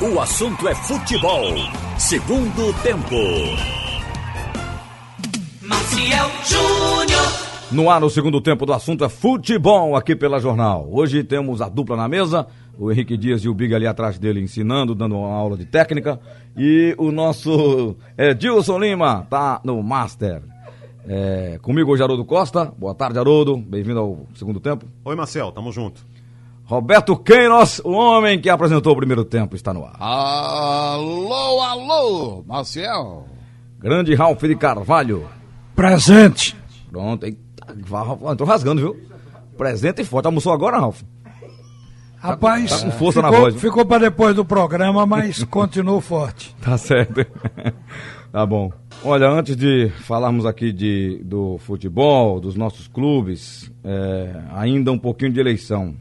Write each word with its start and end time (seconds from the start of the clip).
O 0.00 0.20
assunto 0.20 0.68
é 0.68 0.74
futebol. 0.76 1.42
Segundo 1.98 2.72
tempo. 2.84 3.16
Maciel 5.60 6.30
Júnior. 6.44 7.22
No 7.72 7.90
ar, 7.90 8.00
no 8.00 8.08
segundo 8.08 8.40
tempo 8.40 8.64
do 8.64 8.72
assunto 8.72 9.04
é 9.04 9.08
futebol 9.08 9.96
aqui 9.96 10.14
pela 10.14 10.38
Jornal. 10.38 10.88
Hoje 10.88 11.24
temos 11.24 11.60
a 11.60 11.68
dupla 11.68 11.96
na 11.96 12.06
mesa, 12.06 12.46
o 12.78 12.92
Henrique 12.92 13.16
Dias 13.16 13.40
e 13.40 13.48
o 13.48 13.54
Big 13.54 13.74
ali 13.74 13.88
atrás 13.88 14.20
dele 14.20 14.40
ensinando, 14.40 14.94
dando 14.94 15.16
uma 15.16 15.34
aula 15.34 15.56
de 15.56 15.64
técnica. 15.64 16.20
E 16.56 16.94
o 16.96 17.10
nosso 17.10 17.96
Edilson 18.16 18.78
Lima 18.78 19.26
tá 19.28 19.60
no 19.64 19.82
Master. 19.82 20.42
É, 21.08 21.58
comigo 21.60 21.90
hoje, 21.90 22.04
Haroldo 22.04 22.24
Costa. 22.24 22.72
Boa 22.78 22.94
tarde, 22.94 23.18
Haroldo. 23.18 23.56
Bem-vindo 23.56 23.98
ao 23.98 24.26
segundo 24.36 24.60
tempo. 24.60 24.86
Oi, 25.04 25.16
Marcel, 25.16 25.50
tamo 25.50 25.72
junto. 25.72 26.06
Roberto 26.68 27.16
Queiroz, 27.16 27.80
o 27.82 27.92
homem 27.92 28.38
que 28.38 28.50
apresentou 28.50 28.92
o 28.92 28.96
primeiro 28.96 29.24
tempo, 29.24 29.56
está 29.56 29.72
no 29.72 29.86
ar. 29.86 29.96
Alô, 29.98 31.62
alô, 31.62 32.44
Marcel. 32.46 33.24
Grande 33.78 34.14
Ralf 34.14 34.42
de 34.42 34.54
Carvalho. 34.54 35.26
Presente. 35.74 36.54
Pronto, 36.90 37.24
eita, 37.24 37.40
entrou 38.30 38.46
rasgando, 38.46 38.82
viu? 38.82 39.00
Presente 39.56 40.02
e 40.02 40.04
forte. 40.04 40.26
Almoçou 40.26 40.52
agora, 40.52 40.78
Ralf? 40.78 41.00
Rapaz, 42.18 42.70
tá 42.70 42.84
com 42.84 42.90
força 42.90 43.22
ficou, 43.22 43.32
na 43.32 43.38
voz. 43.38 43.54
viu? 43.54 43.62
ficou 43.62 43.86
para 43.86 44.10
depois 44.10 44.36
do 44.36 44.44
programa, 44.44 45.06
mas 45.06 45.42
continuou 45.48 46.02
forte. 46.02 46.54
Tá 46.60 46.76
certo. 46.76 47.24
tá 48.30 48.44
bom. 48.44 48.70
Olha, 49.02 49.30
antes 49.30 49.56
de 49.56 49.88
falarmos 50.00 50.44
aqui 50.44 50.70
de, 50.70 51.22
do 51.24 51.56
futebol, 51.56 52.38
dos 52.38 52.56
nossos 52.56 52.86
clubes, 52.88 53.72
é, 53.82 54.42
ainda 54.52 54.92
um 54.92 54.98
pouquinho 54.98 55.32
de 55.32 55.40
eleição. 55.40 55.96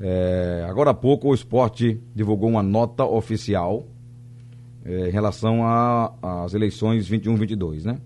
É, 0.00 0.64
agora 0.68 0.90
há 0.90 0.94
pouco 0.94 1.28
o 1.28 1.34
esporte 1.34 2.00
divulgou 2.14 2.48
uma 2.48 2.62
nota 2.62 3.04
oficial 3.04 3.86
é, 4.84 5.08
em 5.08 5.10
relação 5.10 5.60
às 6.22 6.54
eleições 6.54 7.08
21-22, 7.08 7.84
né? 7.84 7.98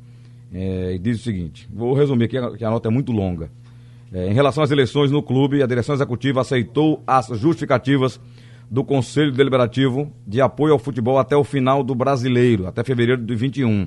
É, 0.53 0.95
e 0.95 0.99
diz 0.99 1.21
o 1.21 1.23
seguinte: 1.23 1.69
vou 1.73 1.95
resumir 1.95 2.25
aqui, 2.25 2.57
que 2.57 2.65
a 2.65 2.71
nota 2.71 2.89
é 2.89 2.91
muito 2.91 3.13
longa. 3.13 3.51
É, 4.13 4.29
em 4.29 4.33
relação 4.35 4.63
às 4.63 4.71
eleições 4.71 5.11
no 5.11 5.23
clube, 5.23 5.63
a 5.63 5.67
direção 5.67 5.95
executiva 5.95 6.41
aceitou 6.41 7.03
as 7.07 7.29
justificativas 7.29 8.21
do 8.71 8.83
Conselho 8.83 9.33
Deliberativo 9.33 10.11
de 10.27 10.41
apoio 10.41 10.73
ao 10.73 10.79
futebol 10.79 11.19
até 11.19 11.37
o 11.37 11.45
final 11.45 11.83
do 11.85 11.95
brasileiro, 11.95 12.67
até 12.67 12.83
fevereiro 12.83 13.23
de 13.23 13.35
21, 13.35 13.87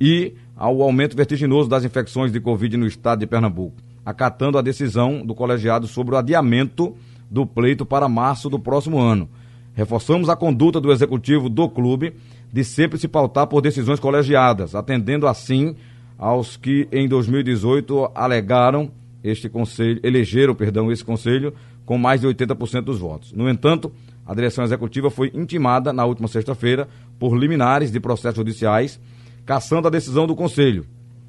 e 0.00 0.34
ao 0.56 0.82
aumento 0.82 1.16
vertiginoso 1.16 1.68
das 1.68 1.84
infecções 1.84 2.30
de 2.30 2.40
Covid 2.40 2.76
no 2.76 2.86
estado 2.86 3.20
de 3.20 3.26
Pernambuco, 3.26 3.76
acatando 4.04 4.58
a 4.58 4.62
decisão 4.62 5.24
do 5.24 5.34
colegiado 5.34 5.86
sobre 5.86 6.14
o 6.14 6.18
adiamento 6.18 6.94
do 7.30 7.46
pleito 7.46 7.86
para 7.86 8.08
março 8.08 8.50
do 8.50 8.58
próximo 8.58 8.98
ano. 8.98 9.28
Reforçamos 9.74 10.28
a 10.28 10.36
conduta 10.36 10.80
do 10.80 10.90
executivo 10.90 11.48
do 11.48 11.68
clube 11.68 12.12
de 12.52 12.64
sempre 12.64 12.98
se 12.98 13.06
pautar 13.06 13.46
por 13.46 13.60
decisões 13.60 14.00
colegiadas, 14.00 14.74
atendendo 14.74 15.26
assim 15.26 15.76
aos 16.18 16.56
que 16.56 16.88
em 16.90 17.08
2018 17.08 18.10
alegaram 18.14 18.90
este 19.22 19.48
conselho, 19.48 20.00
elegeram, 20.02 20.54
perdão, 20.54 20.90
esse 20.90 21.04
conselho 21.04 21.54
com 21.86 21.96
mais 21.96 22.20
de 22.20 22.26
80% 22.26 22.82
dos 22.82 22.98
votos. 22.98 23.32
No 23.32 23.48
entanto, 23.48 23.92
a 24.26 24.34
direção 24.34 24.64
executiva 24.64 25.10
foi 25.10 25.30
intimada 25.34 25.92
na 25.92 26.04
última 26.04 26.28
sexta-feira 26.28 26.88
por 27.18 27.36
liminares 27.36 27.90
de 27.90 28.00
processos 28.00 28.36
judiciais, 28.36 29.00
caçando 29.44 29.88
a 29.88 29.90
decisão 29.90 30.26
do 30.26 30.36
conselho, 30.36 30.84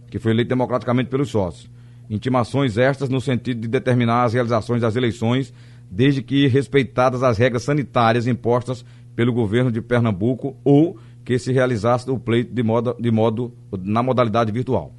que 0.09 0.19
foi 0.19 0.31
eleito 0.31 0.49
democraticamente 0.49 1.09
pelos 1.09 1.29
sócios. 1.29 1.69
Intimações 2.09 2.77
estas 2.77 3.09
no 3.09 3.21
sentido 3.21 3.61
de 3.61 3.67
determinar 3.67 4.23
as 4.23 4.33
realizações 4.33 4.81
das 4.81 4.95
eleições 4.95 5.53
desde 5.91 6.23
que 6.23 6.47
respeitadas 6.47 7.21
as 7.21 7.37
regras 7.37 7.63
sanitárias 7.63 8.25
impostas 8.25 8.85
pelo 9.13 9.33
governo 9.33 9.69
de 9.69 9.81
Pernambuco 9.81 10.55
ou 10.63 10.97
que 11.25 11.37
se 11.37 11.51
realizasse 11.51 12.09
o 12.09 12.17
pleito 12.17 12.53
de 12.53 12.63
modo, 12.63 12.95
de 12.97 13.11
modo 13.11 13.53
na 13.77 14.01
modalidade 14.01 14.53
virtual. 14.53 14.95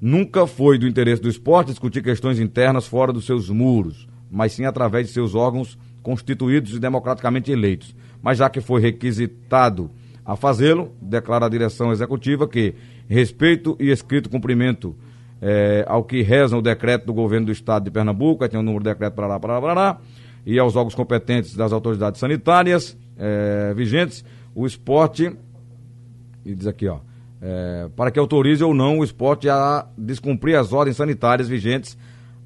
Nunca 0.00 0.46
foi 0.46 0.78
do 0.78 0.86
interesse 0.86 1.20
do 1.20 1.28
esporte 1.28 1.68
discutir 1.68 2.02
questões 2.02 2.38
internas 2.38 2.86
fora 2.86 3.12
dos 3.12 3.26
seus 3.26 3.50
muros, 3.50 4.08
mas 4.30 4.52
sim 4.52 4.64
através 4.64 5.08
de 5.08 5.12
seus 5.12 5.34
órgãos 5.34 5.76
constituídos 6.02 6.74
e 6.74 6.78
democraticamente 6.78 7.50
eleitos. 7.50 7.94
Mas 8.22 8.38
já 8.38 8.48
que 8.48 8.60
foi 8.60 8.80
requisitado 8.80 9.90
a 10.24 10.36
fazê-lo, 10.36 10.92
declara 11.00 11.46
a 11.46 11.48
direção 11.48 11.90
executiva 11.90 12.46
que 12.46 12.74
respeito 13.08 13.76
e 13.80 13.90
escrito 13.90 14.30
cumprimento 14.30 14.96
é, 15.46 15.84
ao 15.86 16.02
que 16.02 16.22
rezam 16.22 16.60
o 16.60 16.62
decreto 16.62 17.04
do 17.04 17.12
governo 17.12 17.44
do 17.44 17.52
estado 17.52 17.84
de 17.84 17.90
Pernambuco, 17.90 18.42
aí 18.42 18.48
tem 18.48 18.58
o 18.58 18.62
um 18.62 18.64
número 18.64 18.82
do 18.82 18.88
decreto 18.88 19.12
para 19.12 19.26
lá, 19.26 19.38
para 19.38 19.52
lá, 19.52 19.60
para 19.60 19.74
lá, 19.74 20.00
e 20.46 20.58
aos 20.58 20.74
órgãos 20.74 20.94
competentes 20.94 21.54
das 21.54 21.70
autoridades 21.70 22.18
sanitárias 22.18 22.96
é, 23.18 23.74
vigentes, 23.74 24.24
o 24.54 24.66
esporte, 24.66 25.36
e 26.46 26.54
diz 26.54 26.66
aqui, 26.66 26.88
ó, 26.88 27.00
é, 27.42 27.90
para 27.94 28.10
que 28.10 28.18
autorize 28.18 28.64
ou 28.64 28.72
não 28.72 29.00
o 29.00 29.04
esporte 29.04 29.46
a 29.46 29.86
descumprir 29.98 30.58
as 30.58 30.72
ordens 30.72 30.96
sanitárias 30.96 31.46
vigentes, 31.46 31.98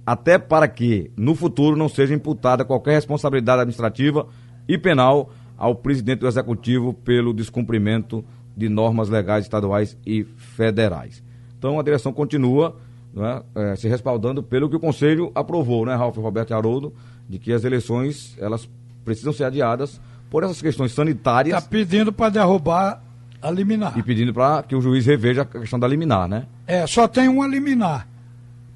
até 0.04 0.36
para 0.36 0.66
que, 0.66 1.12
no 1.16 1.36
futuro, 1.36 1.76
não 1.76 1.88
seja 1.88 2.14
imputada 2.14 2.64
qualquer 2.64 2.94
responsabilidade 2.94 3.60
administrativa 3.60 4.26
e 4.66 4.76
penal 4.76 5.30
ao 5.56 5.72
presidente 5.72 6.20
do 6.20 6.26
executivo 6.26 6.92
pelo 6.92 7.32
descumprimento 7.32 8.24
de 8.56 8.68
normas 8.68 9.08
legais 9.08 9.44
estaduais 9.44 9.96
e 10.04 10.24
federais. 10.24 11.22
Então 11.56 11.78
a 11.78 11.82
direção 11.82 12.12
continua 12.12 12.76
né, 13.14 13.42
é, 13.54 13.76
se 13.76 13.88
respaldando 13.88 14.42
pelo 14.42 14.68
que 14.68 14.76
o 14.76 14.80
Conselho 14.80 15.30
aprovou, 15.34 15.84
né, 15.86 15.94
Ralf 15.94 16.16
Roberto 16.16 16.50
e 16.50 16.54
Haroldo, 16.54 16.92
de 17.28 17.38
que 17.38 17.52
as 17.52 17.64
eleições 17.64 18.36
elas 18.38 18.68
precisam 19.04 19.32
ser 19.32 19.44
adiadas 19.44 20.00
por 20.30 20.44
essas 20.44 20.60
questões 20.60 20.92
sanitárias. 20.92 21.56
Está 21.56 21.68
pedindo 21.68 22.12
para 22.12 22.30
derrubar 22.30 23.02
a 23.40 23.50
liminar. 23.50 23.96
E 23.98 24.02
pedindo 24.02 24.32
para 24.34 24.62
que 24.62 24.74
o 24.74 24.80
juiz 24.80 25.06
reveja 25.06 25.42
a 25.42 25.44
questão 25.44 25.78
da 25.78 25.88
liminar, 25.88 26.28
né? 26.28 26.46
É, 26.66 26.86
só 26.86 27.08
tem 27.08 27.28
uma 27.28 27.46
liminar. 27.46 28.06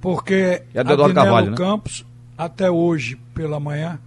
Porque 0.01 0.63
é 0.75 0.81
a 0.81 0.85
Carvalho, 0.85 1.51
né? 1.51 1.57
Campos, 1.57 2.05
até 2.37 2.71
hoje 2.71 3.17
pela 3.35 3.61
manhã, 3.61 3.99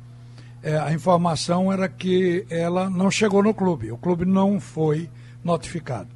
é, 0.62 0.78
a 0.78 0.91
informação 0.91 1.72
era 1.72 1.88
que 1.88 2.46
ela 2.50 2.90
não 2.90 3.09
chegou 3.12 3.41
no 3.41 3.53
clube. 3.53 3.91
O 3.91 3.97
clube 3.97 4.25
não 4.25 4.59
foi 4.59 5.09
notificado. 5.44 6.09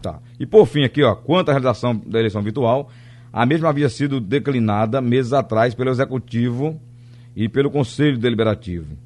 Tá. 0.00 0.18
E 0.40 0.46
por 0.46 0.66
fim 0.66 0.82
aqui, 0.82 1.04
ó, 1.04 1.14
quanto 1.14 1.50
à 1.50 1.52
realização 1.52 1.94
da 1.94 2.18
eleição 2.18 2.42
virtual, 2.42 2.90
a 3.32 3.46
mesma 3.46 3.70
havia 3.70 3.88
sido 3.88 4.20
declinada 4.20 5.00
meses 5.00 5.32
atrás 5.32 5.74
pelo 5.74 5.90
Executivo 5.90 6.78
e 7.34 7.48
pelo 7.48 7.70
Conselho 7.70 8.18
Deliberativo. 8.18 8.96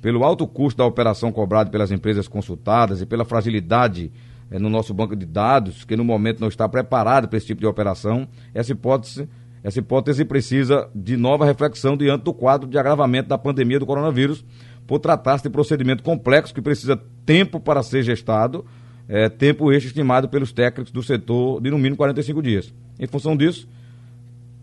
Pelo 0.00 0.24
alto 0.24 0.46
custo 0.46 0.78
da 0.78 0.86
operação 0.86 1.30
cobrado 1.30 1.70
pelas 1.70 1.90
empresas 1.90 2.26
consultadas 2.26 3.02
e 3.02 3.06
pela 3.06 3.24
fragilidade 3.24 4.10
eh, 4.50 4.58
no 4.58 4.70
nosso 4.70 4.94
banco 4.94 5.14
de 5.14 5.26
dados, 5.26 5.84
que 5.84 5.96
no 5.96 6.04
momento 6.04 6.40
não 6.40 6.48
está 6.48 6.68
preparado 6.68 7.28
para 7.28 7.36
esse 7.36 7.46
tipo 7.46 7.60
de 7.60 7.66
operação, 7.66 8.26
essa 8.54 8.72
hipótese, 8.72 9.28
essa 9.62 9.78
hipótese 9.78 10.24
precisa 10.24 10.88
de 10.94 11.16
nova 11.16 11.44
reflexão 11.44 11.96
diante 11.96 12.24
do 12.24 12.32
quadro 12.32 12.68
de 12.68 12.78
agravamento 12.78 13.28
da 13.28 13.38
pandemia 13.38 13.78
do 13.78 13.86
coronavírus, 13.86 14.44
por 14.86 14.98
tratar-se 14.98 15.44
de 15.44 15.50
procedimento 15.50 16.02
complexo 16.02 16.54
que 16.54 16.60
precisa 16.60 17.00
tempo 17.24 17.58
para 17.58 17.82
ser 17.82 18.02
gestado, 18.02 18.64
é, 19.08 19.28
tempo 19.28 19.72
este 19.72 19.88
estimado 19.88 20.28
pelos 20.28 20.52
técnicos 20.52 20.92
do 20.92 21.02
setor 21.02 21.60
de 21.60 21.70
no 21.70 21.78
mínimo 21.78 21.96
45 21.96 22.42
dias. 22.42 22.74
Em 22.98 23.06
função 23.06 23.36
disso, 23.36 23.68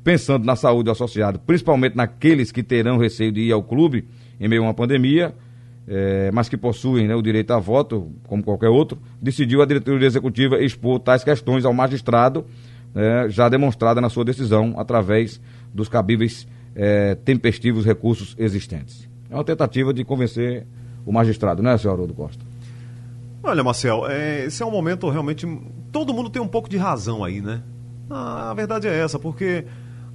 pensando 0.03 0.45
na 0.45 0.55
saúde 0.55 0.85
do 0.85 0.91
associado, 0.91 1.39
principalmente 1.39 1.95
naqueles 1.95 2.51
que 2.51 2.63
terão 2.63 2.97
receio 2.97 3.31
de 3.31 3.41
ir 3.41 3.51
ao 3.51 3.63
clube 3.63 4.07
em 4.39 4.47
meio 4.47 4.63
a 4.63 4.65
uma 4.65 4.73
pandemia, 4.73 5.33
é, 5.87 6.31
mas 6.31 6.49
que 6.49 6.57
possuem 6.57 7.07
né, 7.07 7.15
o 7.15 7.21
direito 7.21 7.51
a 7.51 7.59
voto, 7.59 8.11
como 8.27 8.43
qualquer 8.43 8.69
outro, 8.69 8.97
decidiu 9.21 9.61
a 9.61 9.65
diretoria 9.65 10.07
executiva 10.07 10.61
expor 10.61 10.99
tais 10.99 11.23
questões 11.23 11.65
ao 11.65 11.73
magistrado, 11.73 12.45
é, 12.95 13.29
já 13.29 13.47
demonstrada 13.47 14.01
na 14.01 14.09
sua 14.09 14.25
decisão 14.25 14.73
através 14.77 15.39
dos 15.73 15.87
cabíveis 15.87 16.47
é, 16.75 17.15
tempestivos 17.15 17.85
recursos 17.85 18.35
existentes. 18.37 19.07
É 19.29 19.35
uma 19.35 19.43
tentativa 19.43 19.93
de 19.93 20.03
convencer 20.03 20.65
o 21.05 21.11
magistrado, 21.11 21.61
não 21.63 21.71
é, 21.71 21.77
senhor 21.77 21.93
Haroldo 21.93 22.13
Costa? 22.13 22.50
Olha, 23.43 23.63
Marcel, 23.63 24.07
é, 24.07 24.45
esse 24.45 24.61
é 24.61 24.65
um 24.65 24.71
momento 24.71 25.09
realmente. 25.09 25.47
Todo 25.91 26.13
mundo 26.13 26.29
tem 26.29 26.41
um 26.41 26.47
pouco 26.47 26.69
de 26.69 26.77
razão 26.77 27.23
aí, 27.23 27.41
né? 27.41 27.63
a 28.13 28.53
verdade 28.53 28.87
é 28.87 28.99
essa, 28.99 29.17
porque 29.17 29.65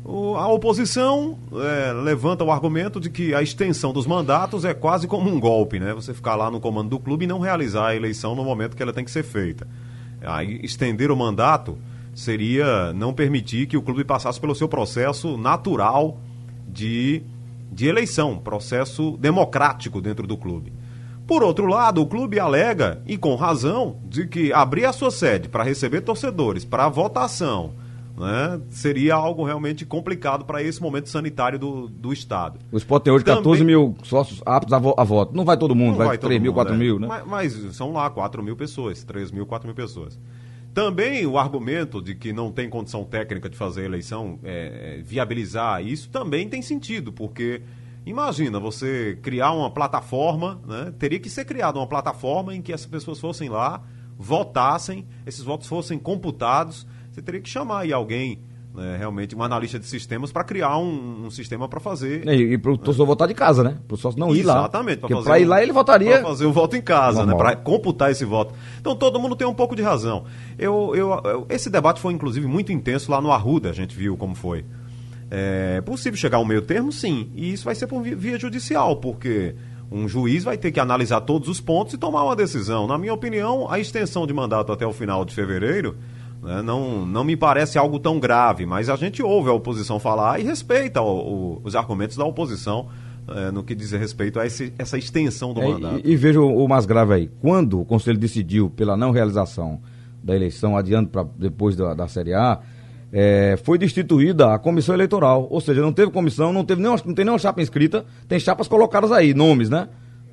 o, 0.05 0.37
a 0.37 0.47
oposição 0.49 1.39
é, 1.55 1.93
levanta 1.93 2.45
o 2.45 2.51
argumento 2.51 3.01
de 3.01 3.09
que 3.09 3.35
a 3.35 3.43
extensão 3.43 3.93
dos 3.93 4.07
mandatos 4.07 4.65
é 4.65 4.75
quase 4.75 5.09
como 5.09 5.31
um 5.31 5.41
golpe, 5.41 5.81
né? 5.81 5.95
Você 5.95 6.13
ficar 6.13 6.37
lá 6.37 6.51
no 6.51 6.61
comando 6.61 6.91
do 6.91 6.99
clube 6.99 7.25
e 7.25 7.29
não 7.29 7.41
realizar 7.41 7.89
a 7.89 7.97
eleição 7.97 8.35
no 8.35 8.45
momento 8.45 8.77
que 8.77 8.83
ela 8.83 8.93
tem 8.93 9.05
que 9.05 9.11
ser 9.11 9.23
feita. 9.23 9.67
Aí, 10.21 10.61
estender 10.63 11.11
o 11.11 11.17
mandato 11.17 11.79
seria 12.15 12.93
não 12.93 13.13
permitir 13.13 13.67
que 13.67 13.77
o 13.77 13.83
clube 13.83 14.05
passasse 14.05 14.41
pelo 14.41 14.55
seu 14.55 14.69
processo 14.69 15.37
natural 15.37 16.21
de, 16.69 17.23
de 17.73 17.87
eleição, 17.87 18.39
processo 18.39 19.17
democrático 19.19 20.01
dentro 20.01 20.27
do 20.27 20.37
clube. 20.37 20.73
Por 21.27 21.43
outro 21.43 21.67
lado, 21.67 22.01
o 22.01 22.07
clube 22.07 22.39
alega, 22.39 23.03
e 23.07 23.17
com 23.19 23.35
razão, 23.35 23.97
de 24.05 24.27
que 24.27 24.53
abrir 24.53 24.85
a 24.85 24.93
sua 24.93 25.11
sede 25.11 25.49
para 25.49 25.65
receber 25.65 26.03
torcedores 26.03 26.65
para 26.65 26.89
votação 26.89 27.73
né, 28.17 28.61
seria 28.71 29.15
algo 29.15 29.45
realmente 29.45 29.85
complicado 29.85 30.45
para 30.45 30.63
esse 30.63 30.81
momento 30.81 31.09
sanitário 31.09 31.59
do, 31.59 31.89
do 31.89 32.13
Estado. 32.13 32.59
O 32.73 32.77
Sport 32.79 33.03
tem 33.03 33.13
hoje 33.13 33.25
Também- 33.25 33.43
14 33.43 33.65
mil 33.65 33.95
sócios 34.03 34.41
aptos 34.47 34.73
a, 34.73 34.79
vo- 34.79 34.95
a 34.97 35.05
voto. 35.05 35.37
Não 35.37 35.45
vai 35.45 35.57
todo 35.57 35.75
mundo, 35.75 35.99
vai, 35.99 36.17
todo 36.17 36.29
3 36.29 36.41
mil, 36.41 36.51
mundo, 36.51 36.57
4 36.57 36.75
é. 36.75 36.77
mil, 36.79 36.99
né? 36.99 37.07
Mas, 37.07 37.27
mas 37.27 37.77
são 37.77 37.93
lá 37.93 38.09
4 38.09 38.43
mil 38.43 38.57
pessoas, 38.57 39.05
3 39.05 39.31
mil, 39.31 39.45
4 39.45 39.67
mil 39.67 39.77
pessoas. 39.77 40.19
Também 40.73 41.27
o 41.27 41.39
argumento 41.39 42.01
de 42.03 42.15
que 42.15 42.33
não 42.33 42.51
tem 42.51 42.69
condição 42.69 43.05
técnica 43.05 43.49
de 43.49 43.57
fazer 43.57 43.83
a 43.83 43.85
eleição, 43.85 44.39
é, 44.45 44.99
é, 44.99 45.03
viabilizar 45.03 45.83
isso, 45.85 46.09
também 46.09 46.49
tem 46.49 46.63
sentido, 46.63 47.13
porque 47.13 47.63
imagina 48.07 48.59
você 48.61 49.19
criar 49.21 49.53
uma 49.53 49.71
plataforma, 49.71 50.61
né? 50.67 50.93
teria 50.99 51.19
que 51.19 51.29
ser 51.29 51.45
criada 51.45 51.79
uma 51.79 51.87
plataforma 51.87 52.55
em 52.55 52.63
que 52.63 52.73
essas 52.73 52.87
pessoas 52.87 53.19
fossem 53.21 53.49
lá, 53.49 53.83
votassem, 54.17 55.07
esses 55.27 55.43
votos 55.43 55.67
fossem 55.67 55.99
computados, 55.99 56.87
você 57.13 57.21
teria 57.21 57.41
que 57.41 57.49
chamar 57.49 57.81
aí 57.81 57.93
alguém, 57.93 58.41
né, 58.75 58.97
realmente, 58.99 59.35
um 59.35 59.43
analista 59.43 59.79
de 59.79 59.87
sistemas, 59.87 60.31
para 60.31 60.45
criar 60.45 60.77
um, 60.79 61.25
um 61.27 61.31
sistema 61.31 61.67
para 61.69 61.81
fazer 61.81 62.27
E, 62.29 62.53
e 62.55 62.59
pro 62.59 62.77
torcedor 62.77 63.07
votar 63.07 63.27
de 63.27 63.33
casa, 63.35 63.63
né? 63.65 63.79
Pro 63.89 63.97
sócio 63.97 64.21
não 64.21 64.35
ir 64.35 64.43
lá. 64.43 64.59
Exatamente. 64.59 64.99
Porque 65.01 65.15
pra 65.23 65.39
ir 65.39 65.47
o- 65.47 65.49
lá 65.49 65.63
ele 65.63 65.73
votaria. 65.73 66.19
Pra 66.19 66.29
fazer 66.29 66.45
o 66.45 66.53
voto 66.53 66.77
em 66.77 66.83
casa, 66.83 67.25
Normal. 67.25 67.37
né? 67.39 67.43
Pra 67.55 67.57
computar 67.57 68.11
esse 68.11 68.25
voto. 68.27 68.53
Então 68.79 68.95
todo 68.95 69.19
mundo 69.19 69.35
tem 69.35 69.47
um 69.47 69.55
pouco 69.55 69.75
de 69.75 69.83
razão. 69.83 70.25
Eu, 70.59 70.93
eu, 70.95 71.11
eu- 71.25 71.47
esse 71.49 71.71
debate 71.71 72.01
foi, 72.01 72.13
inclusive, 72.13 72.47
muito 72.47 72.71
intenso 72.71 73.11
lá 73.11 73.19
no 73.21 73.33
Arruda, 73.33 73.71
a 73.71 73.73
gente 73.73 73.97
viu 73.97 74.15
como 74.17 74.35
foi. 74.35 74.63
É 75.31 75.81
possível 75.81 76.17
chegar 76.17 76.39
a 76.39 76.41
um 76.41 76.45
meio 76.45 76.63
termo, 76.63 76.93
sim. 76.93 77.29
E 77.35 77.53
isso 77.53 77.65
vai 77.65 77.75
ser 77.75 77.87
por 77.87 78.03
vi- 78.03 78.15
via 78.15 78.39
judicial, 78.39 78.97
porque 78.97 79.55
um 79.91 80.09
juiz 80.09 80.45
vai 80.45 80.57
ter 80.57 80.71
que 80.73 80.79
analisar 80.81 81.21
todos 81.23 81.49
os 81.49 81.61
pontos 81.61 81.95
e 81.95 81.99
tomar 81.99 82.23
uma 82.25 82.37
decisão. 82.37 82.87
Na 82.87 82.97
minha 82.99 83.13
opinião, 83.15 83.71
a 83.71 83.79
extensão 83.79 84.27
de 84.27 84.33
mandato 84.33 84.71
até 84.73 84.87
o 84.87 84.93
final 84.93 85.25
de 85.25 85.35
fevereiro 85.35 85.97
né, 86.43 86.63
não, 86.63 87.05
não 87.05 87.25
me 87.25 87.37
parece 87.37 87.77
algo 87.79 87.99
tão 87.99 88.21
grave, 88.21 88.65
mas 88.67 88.89
a 88.89 88.95
gente 88.95 89.21
ouve 89.23 89.49
a 89.49 89.53
oposição 89.53 89.99
falar 89.99 90.39
e 90.39 90.45
respeita 90.45 91.01
o- 91.03 91.57
o- 91.57 91.61
os 91.65 91.75
argumentos 91.75 92.17
da 92.17 92.25
oposição 92.25 92.87
é, 93.29 93.51
no 93.51 93.65
que 93.65 93.75
diz 93.75 93.91
respeito 93.91 94.39
a 94.39 94.47
esse- 94.47 94.73
essa 94.79 94.97
extensão 94.97 95.53
do 95.53 95.61
É, 95.61 95.67
mandato. 95.69 96.01
e, 96.05 96.13
e 96.13 96.17
veja 96.17 96.41
o, 96.41 96.65
o 96.65 96.69
mais 96.69 96.87
grave 96.87 97.13
aí. 97.15 97.31
Quando 97.41 97.81
o 97.81 97.85
Conselho 97.85 98.17
decidiu 98.19 98.71
pela 98.71 98.97
não 98.97 99.11
realização 99.11 99.81
da 100.23 100.37
eleição, 100.37 100.77
adiando 100.77 101.09
para 101.09 101.27
depois 101.37 101.75
da, 101.75 101.93
da 101.95 102.07
Série 102.07 102.33
A, 102.35 102.61
é, 103.13 103.59
foi 103.65 103.79
destituída 103.79 104.55
a 104.55 104.59
comissão 104.59 104.95
eleitoral. 104.95 105.47
Ou 105.51 105.61
seja, 105.61 105.81
não 105.83 105.93
teve 105.93 106.11
comissão, 106.11 106.53
não, 106.53 106.65
teve 106.65 106.81
nenhuma, 106.83 107.01
não 107.05 107.15
tem 107.15 107.25
nenhuma 107.25 107.39
chapa 107.39 107.61
inscrita, 107.63 108.05
tem 108.29 108.39
chapas 108.39 108.69
colocadas 108.69 109.13
aí, 109.13 109.33
nomes, 109.35 109.69
né? 109.71 109.89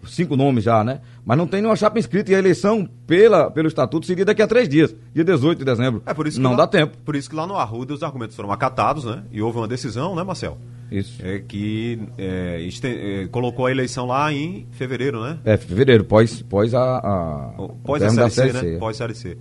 Cinco 0.05 0.35
nomes 0.35 0.65
já, 0.65 0.83
né? 0.83 0.99
Mas 1.25 1.37
não 1.37 1.47
tem 1.47 1.61
nenhuma 1.61 1.77
chapa 1.77 1.97
inscrita 1.97 2.29
e 2.31 2.35
a 2.35 2.39
eleição 2.39 2.85
pela, 3.07 3.49
pelo 3.49 3.69
estatuto 3.69 4.05
seria 4.05 4.25
daqui 4.25 4.41
a 4.41 4.47
três 4.47 4.67
dias, 4.67 4.93
dia 5.15 5.23
18 5.23 5.59
de 5.59 5.63
dezembro. 5.65 6.03
É 6.05 6.13
por 6.13 6.27
isso 6.27 6.37
que 6.37 6.43
não 6.43 6.51
lá- 6.51 6.57
dá 6.57 6.67
tempo. 6.67 6.97
Por 7.05 7.15
isso 7.15 7.29
que 7.29 7.35
lá 7.37 7.47
no 7.47 7.55
Arruda 7.55 7.93
os 7.93 8.03
argumentos 8.03 8.35
foram 8.35 8.51
acatados, 8.51 9.05
né? 9.05 9.23
E 9.31 9.41
houve 9.41 9.57
uma 9.59 9.67
decisão, 9.67 10.13
né, 10.13 10.21
Marcel? 10.23 10.57
Isso. 10.91 11.21
É 11.25 11.39
que 11.39 12.01
é, 12.17 12.61
esten- 12.67 12.97
é, 13.23 13.27
colocou 13.27 13.65
a 13.65 13.71
eleição 13.71 14.05
lá 14.05 14.31
em 14.33 14.67
fevereiro, 14.71 15.23
né? 15.23 15.39
É, 15.45 15.55
fevereiro, 15.55 16.03
pós, 16.03 16.41
pós 16.41 16.73
a, 16.73 16.97
a, 16.97 17.53
Pós 17.85 18.03
a 18.03 18.09
série 18.09 18.29
C, 18.51 18.51
né? 18.51 18.77
Pós 18.77 18.97
série 18.97 19.15
C. 19.15 19.37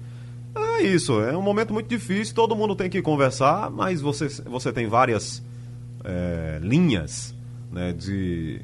É 0.82 0.86
isso, 0.86 1.20
é 1.20 1.36
um 1.36 1.42
momento 1.42 1.72
muito 1.72 1.88
difícil, 1.88 2.34
todo 2.34 2.56
mundo 2.56 2.74
tem 2.74 2.90
que 2.90 3.00
conversar, 3.00 3.70
mas 3.70 4.00
você, 4.00 4.28
você 4.28 4.72
tem 4.72 4.86
várias 4.86 5.42
é, 6.04 6.58
linhas 6.62 7.34
né, 7.70 7.92
de, 7.92 8.60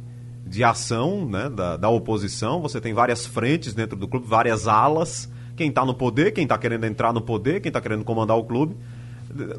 de 0.46 0.64
ação 0.64 1.26
né, 1.26 1.48
da, 1.48 1.76
da 1.76 1.88
oposição, 1.88 2.60
você 2.60 2.80
tem 2.80 2.92
várias 2.92 3.26
frentes 3.26 3.74
dentro 3.74 3.96
do 3.96 4.08
clube, 4.08 4.26
várias 4.26 4.66
alas, 4.66 5.30
quem 5.56 5.68
está 5.68 5.84
no 5.84 5.94
poder, 5.94 6.32
quem 6.32 6.44
está 6.44 6.58
querendo 6.58 6.84
entrar 6.84 7.12
no 7.12 7.20
poder, 7.20 7.60
quem 7.60 7.70
está 7.70 7.80
querendo 7.80 8.04
comandar 8.04 8.36
o 8.36 8.44
clube. 8.44 8.76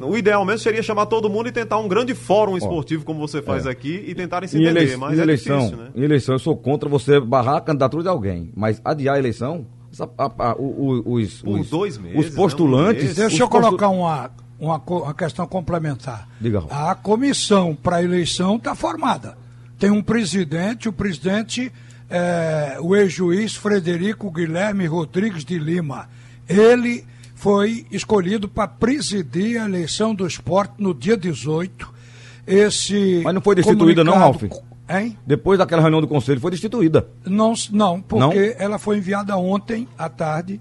O 0.02 0.18
ideal 0.18 0.44
mesmo 0.44 0.60
seria 0.60 0.82
chamar 0.82 1.06
todo 1.06 1.30
mundo 1.30 1.48
e 1.48 1.52
tentar 1.52 1.78
um 1.78 1.88
grande 1.88 2.16
fórum 2.16 2.58
esportivo, 2.58 3.06
como 3.06 3.20
você 3.20 3.40
faz 3.42 3.66
é. 3.68 3.70
aqui, 3.70 4.04
e 4.08 4.16
tentarem 4.16 4.50
se 4.50 4.58
entender, 4.58 4.84
elei- 4.84 4.98
mas 4.98 5.18
em 5.18 5.20
é 5.20 5.24
eleição, 5.24 5.60
difícil, 5.60 5.78
né? 5.78 5.92
em 5.96 6.04
eleição, 6.04 6.36
eu 6.36 6.40
sou 6.40 6.58
contra 6.58 6.90
você 6.90 7.20
barrar 7.20 7.58
a 7.58 7.62
candidatura 7.62 8.02
de 8.04 8.10
alguém, 8.10 8.52
mas 8.56 8.82
adiar 8.84 9.16
a 9.16 9.20
eleição, 9.20 9.68
a- 10.18 10.32
a- 10.52 10.56
o- 10.58 11.04
os, 11.16 11.42
Por 11.42 11.60
os- 11.60 11.70
dois 11.70 11.98
meses, 11.98 12.18
os 12.20 12.26
né? 12.26 12.32
Um 12.32 12.36
postulantes. 12.36 13.16
Deixa 13.16 13.34
os 13.36 13.40
eu 13.40 13.48
postu- 13.50 13.66
colocar 13.68 13.90
uma, 13.90 14.32
uma, 14.60 14.78
uma 14.86 15.14
questão 15.14 15.48
complementar. 15.48 16.28
Diga, 16.40 16.60
Raul. 16.60 16.90
a 16.90 16.96
comissão 16.96 17.76
para 17.76 17.98
a 17.98 18.04
eleição 18.04 18.56
está 18.58 18.76
formada. 18.76 19.38
Tem 19.78 19.90
um 19.90 20.02
presidente, 20.04 20.90
o 20.90 20.94
presidente 20.94 21.72
é 22.10 22.78
o 22.82 22.96
ex-juiz 22.96 23.56
Frederico 23.56 24.30
Guilherme 24.32 24.86
Rodrigues 24.86 25.46
de 25.46 25.58
Lima. 25.58 26.10
Ele 26.48 27.06
foi 27.36 27.86
escolhido 27.92 28.50
para 28.50 28.68
presidir 28.68 29.62
a 29.62 29.66
eleição 29.66 30.14
do 30.14 30.28
esporte 30.28 30.74
no 30.80 30.94
dia 30.94 31.16
18. 31.16 31.90
Esse 32.46 33.22
Mas 33.24 33.34
não 33.34 33.42
foi 33.42 33.56
destituída 33.56 34.04
não, 34.04 34.14
Ralf? 34.18 34.42
Hein? 34.90 35.18
Depois 35.26 35.60
daquela 35.60 35.82
reunião 35.82 36.02
do 36.02 36.08
conselho, 36.08 36.42
foi 36.42 36.50
destituída. 36.50 37.08
Não, 37.24 37.54
não 37.72 38.02
porque 38.02 38.56
ela 38.58 38.80
foi 38.80 38.98
enviada 38.98 39.38
ontem 39.38 39.88
à 39.96 40.10
tarde 40.10 40.60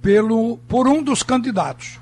pelo, 0.00 0.58
por 0.66 0.88
um 0.88 1.00
dos 1.00 1.22
candidatos. 1.22 2.00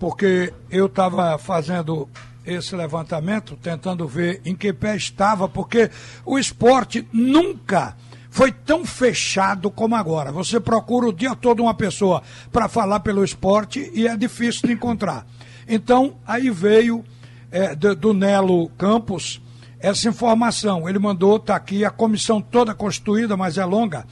Porque 0.00 0.52
eu 0.68 0.86
estava 0.86 1.38
fazendo 1.38 2.08
esse 2.44 2.74
levantamento, 2.74 3.56
tentando 3.56 4.06
ver 4.06 4.40
em 4.44 4.54
que 4.54 4.72
pé 4.72 4.96
estava, 4.96 5.48
porque 5.48 5.90
o 6.24 6.38
esporte 6.38 7.06
nunca 7.12 7.96
foi 8.28 8.52
tão 8.52 8.84
fechado 8.84 9.70
como 9.70 9.94
agora. 9.94 10.30
Você 10.32 10.60
procura 10.60 11.06
o 11.06 11.12
dia 11.12 11.34
todo 11.34 11.62
uma 11.62 11.74
pessoa 11.74 12.22
para 12.52 12.68
falar 12.68 13.00
pelo 13.00 13.24
esporte 13.24 13.90
e 13.94 14.06
é 14.06 14.16
difícil 14.16 14.68
de 14.68 14.74
encontrar. 14.74 15.24
Então, 15.68 16.16
aí 16.26 16.50
veio 16.50 17.04
é, 17.50 17.74
do, 17.74 17.94
do 17.94 18.12
Nelo 18.12 18.68
Campos 18.70 19.40
essa 19.80 20.08
informação. 20.08 20.88
Ele 20.88 20.98
mandou, 20.98 21.36
está 21.36 21.56
aqui, 21.56 21.84
a 21.84 21.90
comissão 21.90 22.40
toda 22.40 22.74
constituída, 22.74 23.36
mas 23.36 23.58
é 23.58 23.64
longa. 23.64 24.04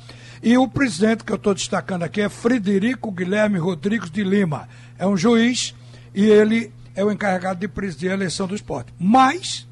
E 0.42 0.58
o 0.58 0.68
presidente 0.68 1.24
que 1.24 1.32
eu 1.32 1.36
estou 1.36 1.54
destacando 1.54 2.02
aqui 2.02 2.20
é 2.20 2.28
Frederico 2.28 3.10
Guilherme 3.10 3.58
Rodrigues 3.58 4.10
de 4.10 4.22
Lima. 4.22 4.68
É 4.98 5.06
um 5.06 5.16
juiz 5.16 5.74
e 6.14 6.24
ele 6.26 6.72
é 6.94 7.04
o 7.04 7.10
encarregado 7.10 7.60
de 7.60 7.66
presidir 7.66 8.10
a 8.10 8.14
eleição 8.14 8.46
do 8.46 8.54
esporte. 8.54 8.92
Mas, 8.98 9.66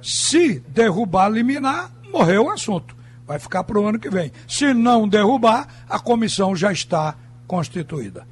se 0.00 0.60
derrubar 0.68 1.28
liminar, 1.28 1.90
morreu 2.12 2.44
o 2.44 2.50
assunto. 2.50 2.94
Vai 3.26 3.38
ficar 3.38 3.64
para 3.64 3.78
o 3.78 3.86
ano 3.86 3.98
que 3.98 4.10
vem. 4.10 4.32
Se 4.46 4.72
não 4.72 5.08
derrubar, 5.08 5.66
a 5.88 5.98
comissão 5.98 6.54
já 6.54 6.72
está 6.72 7.16
constituída. 7.46 8.26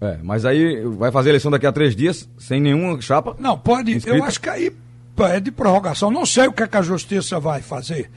É, 0.00 0.18
mas 0.22 0.44
aí 0.44 0.84
vai 0.84 1.12
fazer 1.12 1.28
eleição 1.30 1.50
daqui 1.50 1.66
a 1.66 1.72
três 1.72 1.94
dias, 1.94 2.28
sem 2.36 2.60
nenhuma 2.60 3.00
chapa. 3.00 3.36
Não, 3.38 3.56
pode. 3.56 3.92
Inscrita? 3.92 4.18
Eu 4.18 4.24
acho 4.24 4.40
que 4.40 4.48
aí 4.48 4.74
pede 5.16 5.50
prorrogação. 5.50 6.10
Não 6.10 6.24
sei 6.26 6.46
o 6.48 6.52
que, 6.52 6.62
é 6.62 6.66
que 6.66 6.76
a 6.76 6.82
justiça 6.82 7.38
vai 7.40 7.60
fazer. 7.62 8.10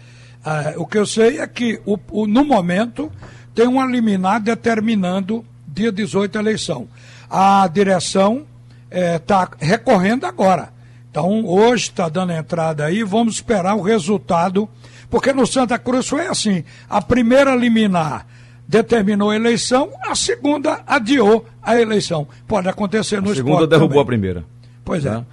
Ah, 0.43 0.73
o 0.77 0.85
que 0.85 0.97
eu 0.97 1.05
sei 1.05 1.39
é 1.39 1.47
que, 1.47 1.81
o, 1.85 1.97
o- 2.11 2.27
no 2.27 2.45
momento, 2.45 3.11
tem 3.53 3.67
uma 3.67 3.85
liminar 3.85 4.39
determinando 4.41 5.43
dia 5.67 5.91
18 5.91 6.37
a 6.37 6.41
eleição. 6.41 6.87
A 7.29 7.67
direção 7.67 8.45
está 8.91 9.49
recorrendo 9.59 10.25
agora. 10.25 10.69
Então, 11.09 11.45
hoje 11.45 11.83
está 11.85 12.09
dando 12.09 12.33
entrada 12.33 12.85
aí, 12.85 13.01
vamos 13.03 13.35
esperar 13.35 13.75
o 13.75 13.81
resultado. 13.81 14.67
Porque 15.09 15.31
no 15.33 15.47
Santa 15.47 15.79
Cruz 15.79 16.07
foi 16.07 16.27
assim: 16.27 16.63
a 16.89 17.01
primeira 17.01 17.55
liminar 17.55 18.25
determinou 18.67 19.29
a 19.29 19.35
eleição, 19.35 19.91
a 20.05 20.13
segunda 20.15 20.81
adiou 20.85 21.45
a 21.61 21.79
eleição. 21.79 22.27
Pode 22.47 22.67
acontecer 22.67 23.21
no 23.21 23.31
A 23.31 23.35
segunda 23.35 23.67
derrubou 23.67 23.89
também. 23.89 24.01
a 24.01 24.05
primeira. 24.05 24.45
Pois 24.83 25.05
é. 25.05 25.11
Né? 25.11 25.25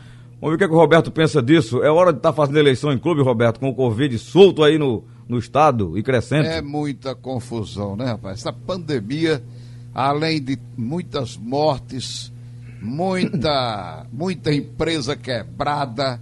Vamos 0.42 0.50
ver 0.50 0.54
o 0.56 0.58
que, 0.58 0.64
é 0.64 0.68
que 0.68 0.75
o 0.75 0.76
Roberto 0.76 1.12
pensa 1.12 1.40
disso. 1.40 1.84
É 1.84 1.88
hora 1.88 2.12
de 2.12 2.18
estar 2.18 2.32
fazendo 2.32 2.58
eleição 2.58 2.92
em 2.92 2.99
clube, 2.99 3.22
Roberto, 3.22 3.61
com 3.61 3.68
o 3.68 3.75
Covid 3.75 4.18
solto 4.18 4.64
aí 4.64 4.76
no, 4.76 5.04
no 5.28 5.38
estado 5.38 5.96
e 5.96 6.02
crescendo. 6.02 6.49
É 6.49 6.61
muita 6.61 7.14
confusão, 7.14 7.94
né, 7.94 8.06
rapaz? 8.06 8.40
Essa 8.40 8.52
pandemia, 8.52 9.40
além 9.94 10.42
de 10.42 10.58
muitas 10.76 11.37
mortes, 11.37 12.32
muita, 12.80 14.04
muita 14.12 14.52
empresa 14.52 15.14
quebrada, 15.14 16.20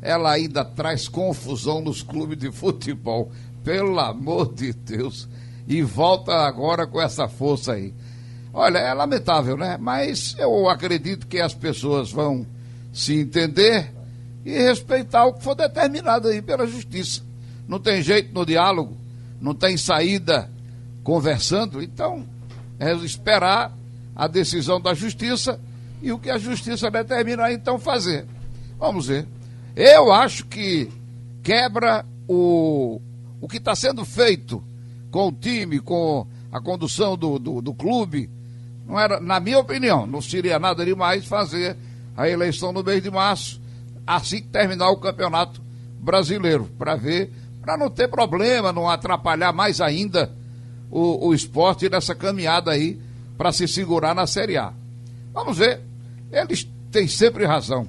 ela 0.00 0.32
ainda 0.32 0.64
traz 0.64 1.06
confusão 1.06 1.82
nos 1.82 2.02
clubes 2.02 2.38
de 2.38 2.50
futebol. 2.50 3.30
Pelo 3.62 4.00
amor 4.00 4.54
de 4.54 4.72
Deus. 4.72 5.28
E 5.68 5.82
volta 5.82 6.32
agora 6.32 6.86
com 6.86 6.98
essa 6.98 7.28
força 7.28 7.74
aí. 7.74 7.92
Olha, 8.54 8.78
é 8.78 8.94
lamentável, 8.94 9.58
né? 9.58 9.76
Mas 9.78 10.34
eu 10.38 10.66
acredito 10.66 11.26
que 11.26 11.38
as 11.38 11.52
pessoas 11.52 12.10
vão 12.10 12.46
se 12.92 13.14
entender 13.14 13.92
e 14.44 14.50
respeitar 14.50 15.26
o 15.26 15.34
que 15.34 15.44
for 15.44 15.54
determinado 15.54 16.28
aí 16.28 16.40
pela 16.42 16.66
justiça. 16.66 17.22
Não 17.68 17.78
tem 17.78 18.02
jeito 18.02 18.32
no 18.34 18.44
diálogo, 18.44 18.96
não 19.40 19.54
tem 19.54 19.76
saída 19.76 20.50
conversando, 21.02 21.82
então 21.82 22.26
é 22.78 22.92
esperar 22.96 23.72
a 24.14 24.26
decisão 24.26 24.80
da 24.80 24.94
justiça 24.94 25.60
e 26.02 26.12
o 26.12 26.18
que 26.18 26.30
a 26.30 26.38
justiça 26.38 26.90
determinar 26.90 27.52
então 27.52 27.78
fazer. 27.78 28.26
Vamos 28.78 29.06
ver. 29.06 29.26
Eu 29.76 30.12
acho 30.12 30.46
que 30.46 30.90
quebra 31.42 32.04
o, 32.26 33.00
o 33.40 33.48
que 33.48 33.58
está 33.58 33.74
sendo 33.74 34.04
feito 34.04 34.62
com 35.10 35.28
o 35.28 35.32
time, 35.32 35.80
com 35.80 36.26
a 36.50 36.60
condução 36.60 37.16
do, 37.16 37.38
do, 37.38 37.60
do 37.60 37.74
clube. 37.74 38.30
Não 38.86 38.98
era, 38.98 39.20
na 39.20 39.38
minha 39.38 39.58
opinião, 39.58 40.06
não 40.06 40.20
seria 40.20 40.58
nada 40.58 40.84
demais 40.84 41.26
fazer 41.26 41.76
a 42.16 42.28
eleição 42.28 42.72
no 42.72 42.82
mês 42.82 43.02
de 43.02 43.10
março, 43.10 43.60
assim 44.06 44.42
que 44.42 44.48
terminar 44.48 44.90
o 44.90 44.96
campeonato 44.96 45.60
brasileiro, 46.00 46.68
para 46.78 46.96
ver, 46.96 47.30
para 47.60 47.76
não 47.76 47.90
ter 47.90 48.08
problema, 48.08 48.72
não 48.72 48.88
atrapalhar 48.88 49.52
mais 49.52 49.80
ainda 49.80 50.30
o, 50.90 51.28
o 51.28 51.34
esporte 51.34 51.88
nessa 51.88 52.14
caminhada 52.14 52.70
aí 52.70 53.00
para 53.36 53.52
se 53.52 53.68
segurar 53.68 54.14
na 54.14 54.26
Série 54.26 54.56
A. 54.56 54.72
Vamos 55.32 55.58
ver. 55.58 55.80
Eles 56.32 56.68
têm 56.90 57.06
sempre 57.06 57.46
razão. 57.46 57.88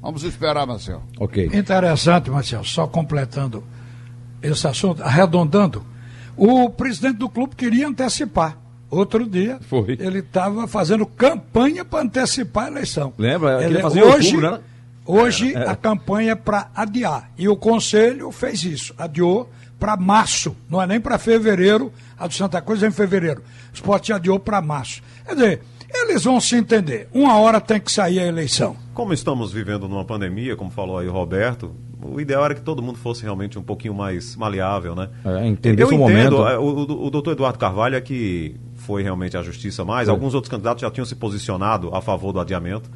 Vamos 0.00 0.22
esperar, 0.22 0.66
Marcel. 0.66 1.02
Ok. 1.18 1.50
Interessante, 1.52 2.30
Marcel, 2.30 2.62
só 2.64 2.86
completando 2.86 3.64
esse 4.40 4.66
assunto, 4.66 5.02
arredondando. 5.02 5.84
O 6.36 6.70
presidente 6.70 7.18
do 7.18 7.28
clube 7.28 7.56
queria 7.56 7.88
antecipar. 7.88 8.56
Outro 8.90 9.26
dia, 9.28 9.58
Foi. 9.68 9.96
ele 10.00 10.20
estava 10.20 10.66
fazendo 10.66 11.04
campanha 11.04 11.84
para 11.84 12.04
antecipar 12.04 12.66
a 12.66 12.68
eleição. 12.68 13.12
Lembra? 13.18 13.62
Ele, 13.62 13.74
Ele 13.74 13.82
fazia 13.82 14.04
hoje, 14.04 14.28
outubro, 14.36 14.50
né? 14.52 14.60
hoje 15.04 15.54
É, 15.54 15.58
é. 15.58 15.68
a 15.68 15.76
campanha 15.76 16.32
é 16.32 16.34
para 16.34 16.70
adiar. 16.74 17.30
E 17.36 17.48
o 17.48 17.56
conselho 17.56 18.30
fez 18.32 18.62
isso, 18.64 18.94
adiou 18.96 19.48
para 19.78 19.96
março, 19.96 20.56
não 20.68 20.80
é 20.82 20.86
nem 20.86 21.00
para 21.00 21.18
fevereiro, 21.18 21.92
a 22.18 22.26
do 22.26 22.34
Santa 22.34 22.60
Cruz 22.60 22.82
é 22.82 22.88
em 22.88 22.90
fevereiro. 22.90 23.42
O 23.70 23.74
esporte 23.74 24.12
adiou 24.12 24.40
para 24.40 24.60
março. 24.60 25.02
Quer 25.24 25.34
dizer, 25.34 25.60
eles 25.92 26.24
vão 26.24 26.40
se 26.40 26.56
entender. 26.56 27.08
Uma 27.12 27.36
hora 27.36 27.60
tem 27.60 27.78
que 27.78 27.92
sair 27.92 28.18
a 28.18 28.26
eleição. 28.26 28.74
Como 28.94 29.12
estamos 29.12 29.52
vivendo 29.52 29.88
numa 29.88 30.04
pandemia, 30.04 30.56
como 30.56 30.70
falou 30.70 30.98
aí 30.98 31.06
o 31.06 31.12
Roberto, 31.12 31.72
o 32.02 32.20
ideal 32.20 32.44
era 32.44 32.54
que 32.54 32.60
todo 32.60 32.82
mundo 32.82 32.98
fosse 32.98 33.22
realmente 33.22 33.58
um 33.58 33.62
pouquinho 33.62 33.94
mais 33.94 34.34
maleável, 34.34 34.94
né? 34.94 35.08
É, 35.24 35.46
entender 35.46 35.84
entendo, 35.84 35.98
momento. 35.98 36.46
é, 36.48 36.58
o, 36.58 37.06
o 37.06 37.10
doutor 37.10 37.32
Eduardo 37.32 37.58
Carvalho 37.58 37.94
é 37.96 38.00
que 38.00 38.56
foi 38.88 39.02
realmente 39.02 39.36
a 39.36 39.42
justiça 39.42 39.84
mais. 39.84 40.08
Alguns 40.08 40.32
outros 40.32 40.50
candidatos 40.50 40.80
já 40.80 40.90
tinham 40.90 41.04
se 41.04 41.14
posicionado 41.14 41.94
a 41.94 42.00
favor 42.00 42.32
do 42.32 42.40
adiamento, 42.40 42.88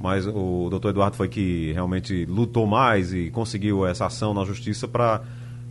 mas 0.00 0.24
o 0.24 0.68
doutor 0.70 0.90
Eduardo 0.90 1.16
foi 1.16 1.26
que 1.28 1.72
realmente 1.72 2.24
lutou 2.26 2.64
mais 2.64 3.12
e 3.12 3.28
conseguiu 3.30 3.84
essa 3.84 4.06
ação 4.06 4.32
na 4.32 4.44
justiça 4.44 4.86
para 4.86 5.20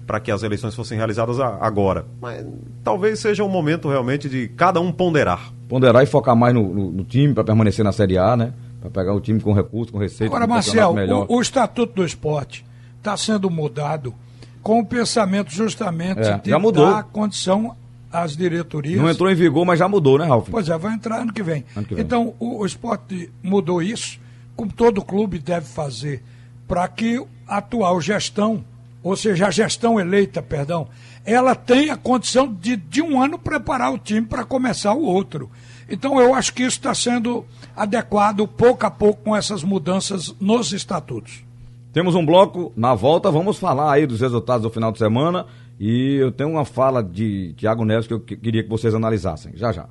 para 0.06 0.20
que 0.20 0.30
as 0.32 0.44
eleições 0.44 0.76
fossem 0.76 0.98
realizadas 0.98 1.40
a- 1.40 1.58
agora. 1.62 2.06
Mas 2.20 2.46
talvez 2.84 3.18
seja 3.20 3.46
um 3.46 3.48
momento 3.48 3.88
realmente 3.88 4.28
de 4.28 4.50
cada 4.50 4.82
um 4.82 4.92
ponderar. 4.92 5.54
Ponderar 5.70 6.04
e 6.04 6.06
focar 6.06 6.36
mais 6.36 6.54
no, 6.54 6.64
no- 6.74 6.92
no 6.92 7.04
time 7.06 7.34
para 7.34 7.46
permanecer 7.46 7.86
na 7.86 7.94
Série 7.94 8.18
A, 8.18 8.36
né? 8.36 8.52
Para 8.82 8.90
pegar 8.90 9.14
o 9.14 9.22
time 9.22 9.40
com 9.40 9.54
recurso, 9.54 9.94
com 9.94 10.00
receita, 10.00 10.26
Agora, 10.26 10.46
com 10.48 10.54
Marcel, 10.54 10.94
o, 11.30 11.38
o 11.38 11.42
Estatuto 11.42 11.94
do 11.94 12.04
Esporte 12.06 12.66
está 12.98 13.16
sendo 13.16 13.50
mudado 13.50 14.14
com 14.62 14.80
o 14.82 14.86
pensamento 14.86 15.50
justamente 15.52 16.20
É, 16.28 16.40
de 16.40 16.50
já 16.50 16.60
mudou. 16.60 16.92
dar 16.92 17.04
condição 17.04 17.78
às 18.12 18.36
diretorias. 18.36 19.02
Não 19.02 19.10
entrou 19.10 19.30
em 19.30 19.36
vigor, 19.36 19.66
mas 19.66 19.80
já 19.80 19.88
mudou, 19.88 20.18
né, 20.18 20.26
Ralf? 20.26 20.50
Pois 20.50 20.68
é, 20.68 20.78
vai 20.78 20.94
entrar 20.94 21.22
ano 21.22 21.34
que 21.34 21.42
vem. 21.42 21.64
Ano 21.76 21.86
que 21.86 21.96
vem. 21.96 22.04
Então, 22.04 22.34
o, 22.40 22.60
o 22.60 22.66
esporte 22.66 23.32
mudou 23.42 23.82
isso, 23.82 24.20
como 24.56 24.72
todo 24.72 25.04
clube 25.04 25.40
deve 25.40 25.66
fazer, 25.66 26.24
para 26.68 26.88
que 26.88 27.24
a 27.48 27.58
atual 27.58 28.00
gestão, 28.02 28.64
ou 29.02 29.16
seja, 29.16 29.48
a 29.48 29.52
gestão 29.52 30.00
eleita, 30.00 30.42
perdão, 30.42 30.88
ela 31.26 31.56
tenha 31.56 31.96
condição 31.96 32.52
de, 32.52 32.76
de 32.76 33.02
um 33.02 33.22
ano, 33.22 33.38
preparar 33.40 33.94
o 33.94 33.98
time 33.98 34.26
para 34.26 34.44
começar 34.44 34.94
o 34.94 35.04
outro. 35.04 35.50
Então, 35.90 36.20
eu 36.20 36.34
acho 36.34 36.54
que 36.54 36.64
isso 36.64 36.78
está 36.78 36.94
sendo 36.94 37.46
adequado 37.76 38.48
pouco 38.48 38.86
a 38.86 38.92
pouco 38.92 39.24
com 39.24 39.36
essas 39.36 39.64
mudanças 39.64 40.34
nos 40.40 40.72
estatutos. 40.72 41.44
Temos 41.92 42.16
um 42.16 42.26
bloco, 42.26 42.72
na 42.76 42.96
volta 42.96 43.30
vamos 43.30 43.58
falar 43.58 43.92
aí 43.92 44.08
dos 44.08 44.22
resultados 44.22 44.64
do 44.64 44.70
final 44.70 44.94
de 44.94 44.98
semana 44.98 45.46
e 45.84 46.18
eu 46.18 46.32
tenho 46.32 46.52
uma 46.52 46.64
fala 46.64 47.04
de 47.04 47.54
Tiago 47.54 47.84
Neves 47.84 48.06
que 48.06 48.14
eu 48.14 48.20
que- 48.20 48.38
queria 48.38 48.62
que 48.64 48.70
vocês 48.70 48.94
analisassem, 48.94 49.52
já 49.56 49.72
já. 49.72 49.88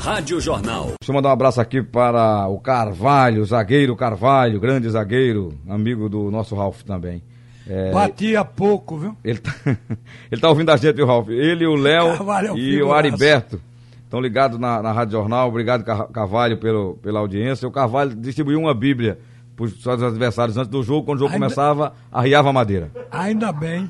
Rádio 0.00 0.38
Jornal. 0.38 0.92
Deixa 1.00 1.10
eu 1.10 1.14
mandar 1.14 1.30
um 1.30 1.32
abraço 1.32 1.60
aqui 1.60 1.82
para 1.82 2.46
o 2.48 2.58
Carvalho, 2.60 3.42
zagueiro 3.46 3.96
Carvalho, 3.96 4.60
grande 4.60 4.88
zagueiro, 4.90 5.54
amigo 5.68 6.08
do 6.10 6.30
nosso 6.30 6.54
Ralf 6.54 6.82
também. 6.82 7.22
É, 7.66 7.90
Batia 7.90 8.44
pouco, 8.44 8.98
viu? 8.98 9.16
ele, 9.24 9.38
tá, 9.38 9.54
ele 10.30 10.40
tá 10.40 10.50
ouvindo 10.50 10.70
a 10.70 10.76
gente, 10.76 10.94
viu, 10.96 11.06
Ralf? 11.06 11.30
Ele, 11.30 11.66
o 11.66 11.74
Léo 11.74 12.08
Carvalho 12.18 12.54
é 12.54 12.58
e 12.58 12.82
o. 12.82 12.92
Ariberto 12.92 13.58
estão 14.04 14.20
ligados 14.20 14.58
na, 14.58 14.82
na 14.82 14.92
Rádio 14.92 15.12
Jornal. 15.12 15.48
Obrigado, 15.48 15.82
Car- 15.82 16.08
Carvalho, 16.08 16.58
pelo, 16.58 16.96
pela 17.02 17.20
audiência. 17.20 17.66
O 17.66 17.70
Carvalho 17.72 18.14
distribuiu 18.14 18.60
uma 18.60 18.74
Bíblia 18.74 19.18
para 19.56 19.64
os 19.66 19.86
adversários 19.86 20.56
antes 20.56 20.68
do 20.70 20.82
jogo. 20.82 21.06
Quando 21.06 21.18
o 21.18 21.20
jogo 21.20 21.34
Ainda- 21.34 21.46
começava, 21.46 21.92
arriava 22.10 22.50
a 22.50 22.52
madeira. 22.52 22.90
Ainda 23.10 23.52
bem 23.52 23.88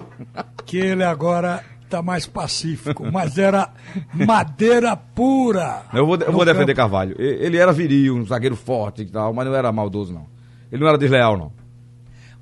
que 0.66 0.76
ele 0.78 1.04
agora 1.04 1.64
está 1.82 2.02
mais 2.02 2.26
pacífico, 2.26 3.10
mas 3.12 3.38
era 3.38 3.70
madeira 4.12 4.96
pura. 4.96 5.82
Eu 5.92 6.06
vou, 6.06 6.16
eu 6.16 6.32
vou 6.32 6.44
defender 6.44 6.74
campo. 6.74 6.76
Carvalho. 6.90 7.14
Ele 7.20 7.56
era 7.56 7.72
viril, 7.72 8.16
um 8.16 8.26
zagueiro 8.26 8.56
forte 8.56 9.02
e 9.02 9.06
tal, 9.06 9.32
mas 9.32 9.46
não 9.46 9.54
era 9.54 9.70
maldoso, 9.72 10.12
não. 10.12 10.26
Ele 10.72 10.80
não 10.82 10.88
era 10.88 10.98
desleal, 10.98 11.36
não. 11.36 11.52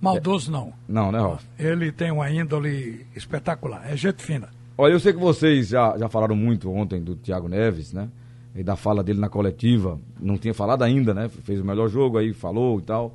Maldoso 0.01 0.51
não. 0.51 0.73
Não, 0.89 1.13
né, 1.13 1.19
Ralf? 1.21 1.45
Ele 1.59 1.93
tem 1.93 2.11
uma 2.11 2.29
índole 2.31 3.07
espetacular, 3.15 3.83
é 3.89 3.97
gente 3.97 4.23
fina. 4.23 4.49
Olha, 4.77 4.93
eu 4.93 5.01
sei 5.01 5.13
que 5.13 5.19
vocês 5.19 5.69
já, 5.69 5.97
já 5.99 6.09
falaram 6.09 6.35
muito 6.35 6.73
ontem 6.73 7.01
do 7.01 7.15
Thiago 7.15 7.47
Neves, 7.49 7.93
né? 7.93 8.09
E 8.55 8.63
da 8.63 8.77
fala 8.77 9.03
dele 9.03 9.19
na 9.19 9.29
coletiva. 9.29 9.99
Não 10.21 10.37
tinha 10.37 10.53
falado 10.53 10.83
ainda, 10.83 11.15
né? 11.15 11.29
Fez 11.29 11.61
o 11.61 11.65
melhor 11.65 11.89
jogo 11.89 12.19
aí, 12.19 12.33
falou 12.33 12.79
e 12.79 12.83
tal. 12.83 13.15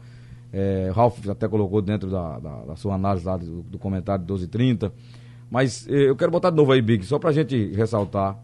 É, 0.52 0.92
Ralf 0.96 1.28
até 1.30 1.48
colocou 1.48 1.82
dentro 1.82 2.10
da, 2.10 2.40
da, 2.40 2.56
da 2.66 2.76
sua 2.76 2.96
análise 2.96 3.26
lá 3.26 3.38
do, 3.38 3.62
do 3.64 3.78
comentário 3.78 4.26
de 4.26 4.34
12h30. 4.34 4.92
Mas 5.50 5.88
eh, 5.88 6.10
eu 6.10 6.16
quero 6.16 6.32
botar 6.32 6.50
de 6.50 6.56
novo 6.58 6.72
aí, 6.72 6.82
Big, 6.82 7.06
só 7.06 7.20
pra 7.20 7.32
gente 7.32 7.72
ressaltar 7.74 8.38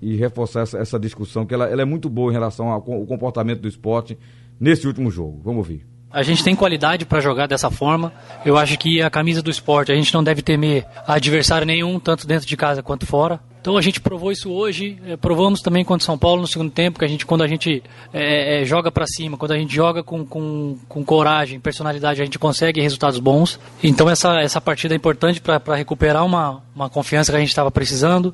e 0.00 0.14
reforçar 0.16 0.60
essa, 0.60 0.78
essa 0.78 0.98
discussão, 0.98 1.46
que 1.46 1.54
ela, 1.54 1.66
ela 1.66 1.82
é 1.82 1.84
muito 1.84 2.08
boa 2.08 2.30
em 2.30 2.34
relação 2.34 2.68
ao 2.68 2.74
ao 2.92 3.06
comportamento 3.06 3.60
do 3.60 3.68
esporte 3.68 4.16
nesse 4.60 4.86
último 4.86 5.10
jogo. 5.10 5.40
Vamos 5.42 5.58
ouvir. 5.58 5.95
A 6.10 6.22
gente 6.22 6.42
tem 6.42 6.54
qualidade 6.54 7.04
para 7.04 7.20
jogar 7.20 7.46
dessa 7.46 7.70
forma. 7.70 8.12
Eu 8.44 8.56
acho 8.56 8.78
que 8.78 9.02
a 9.02 9.10
camisa 9.10 9.42
do 9.42 9.50
esporte, 9.50 9.92
a 9.92 9.94
gente 9.94 10.14
não 10.14 10.22
deve 10.22 10.40
temer 10.40 10.86
adversário 11.06 11.66
nenhum, 11.66 11.98
tanto 11.98 12.26
dentro 12.26 12.46
de 12.46 12.56
casa 12.56 12.82
quanto 12.82 13.04
fora. 13.04 13.40
Então 13.66 13.76
a 13.76 13.82
gente 13.82 14.00
provou 14.00 14.30
isso 14.30 14.48
hoje, 14.48 14.96
eh, 15.04 15.16
provamos 15.16 15.60
também 15.60 15.84
contra 15.84 16.06
São 16.06 16.16
Paulo 16.16 16.40
no 16.40 16.46
segundo 16.46 16.70
tempo, 16.70 17.00
que 17.00 17.04
a 17.04 17.08
gente, 17.08 17.26
quando 17.26 17.42
a 17.42 17.48
gente 17.48 17.82
eh, 18.12 18.60
eh, 18.60 18.64
joga 18.64 18.92
para 18.92 19.04
cima, 19.08 19.36
quando 19.36 19.50
a 19.50 19.58
gente 19.58 19.74
joga 19.74 20.04
com, 20.04 20.24
com, 20.24 20.78
com 20.88 21.04
coragem, 21.04 21.58
personalidade, 21.58 22.22
a 22.22 22.24
gente 22.24 22.38
consegue 22.38 22.80
resultados 22.80 23.18
bons. 23.18 23.58
Então 23.82 24.08
essa, 24.08 24.40
essa 24.40 24.60
partida 24.60 24.94
é 24.94 24.96
importante 24.96 25.40
para 25.40 25.74
recuperar 25.74 26.24
uma, 26.24 26.62
uma 26.76 26.88
confiança 26.88 27.32
que 27.32 27.36
a 27.36 27.40
gente 27.40 27.48
estava 27.48 27.68
precisando. 27.68 28.32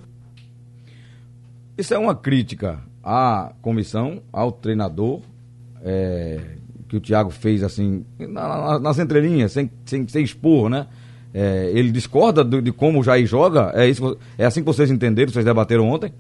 Isso 1.78 1.94
é 1.94 1.98
uma 1.98 2.14
crítica 2.14 2.80
à 3.02 3.52
comissão, 3.62 4.20
ao 4.30 4.52
treinador, 4.52 5.20
é, 5.82 6.40
que 6.92 6.96
o 6.98 7.00
Thiago 7.00 7.30
fez 7.30 7.62
assim, 7.62 8.04
na- 8.18 8.28
na- 8.72 8.78
nas 8.78 8.98
entrelinhas, 8.98 9.50
sem, 9.52 9.70
sem, 9.86 10.06
sem 10.06 10.22
expor, 10.22 10.68
né? 10.68 10.86
É, 11.32 11.70
ele 11.74 11.90
discorda 11.90 12.44
do- 12.44 12.60
de 12.60 12.70
como 12.70 13.00
o 13.00 13.02
Jair 13.02 13.26
joga? 13.26 13.72
É, 13.74 13.88
isso, 13.88 14.18
é 14.36 14.44
assim 14.44 14.60
que 14.60 14.66
vocês 14.66 14.90
entenderam, 14.90 15.32
vocês 15.32 15.42
debateram 15.44 15.88
ontem? 15.88 16.12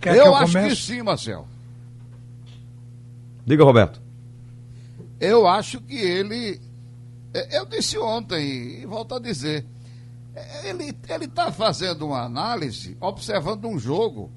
Quer 0.00 0.14
que 0.14 0.18
eu 0.20 0.26
eu 0.26 0.34
acho 0.34 0.52
comece? 0.54 0.68
que 0.76 0.82
sim, 0.82 1.02
Marcel. 1.02 1.46
Diga, 3.46 3.62
Roberto. 3.62 4.00
Eu 5.20 5.46
acho 5.46 5.80
que 5.80 5.94
ele. 5.96 6.60
é, 7.32 7.58
Eu 7.60 7.66
disse 7.66 7.96
ontem 7.98 8.80
e 8.82 8.86
volto 8.86 9.14
a 9.14 9.20
dizer. 9.20 9.64
é, 10.34 10.70
Ele 10.70 10.92
está 11.24 11.52
fazendo 11.52 12.06
uma 12.06 12.22
análise, 12.24 12.96
observando 13.00 13.66
um 13.66 13.78
jogo 13.78 14.28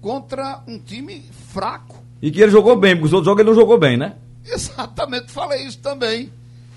contra 0.00 0.60
um 0.66 0.76
time 0.80 1.22
fraco. 1.50 2.01
E 2.22 2.30
que 2.30 2.40
ele 2.40 2.52
jogou 2.52 2.76
bem, 2.76 2.94
porque 2.94 3.06
os 3.06 3.12
outros 3.12 3.26
jogos 3.26 3.40
ele 3.40 3.50
não 3.50 3.56
jogou 3.56 3.76
bem, 3.78 3.96
né? 3.96 4.14
Exatamente, 4.44 5.30
falei 5.32 5.64
isso 5.66 5.78
também. 5.80 6.32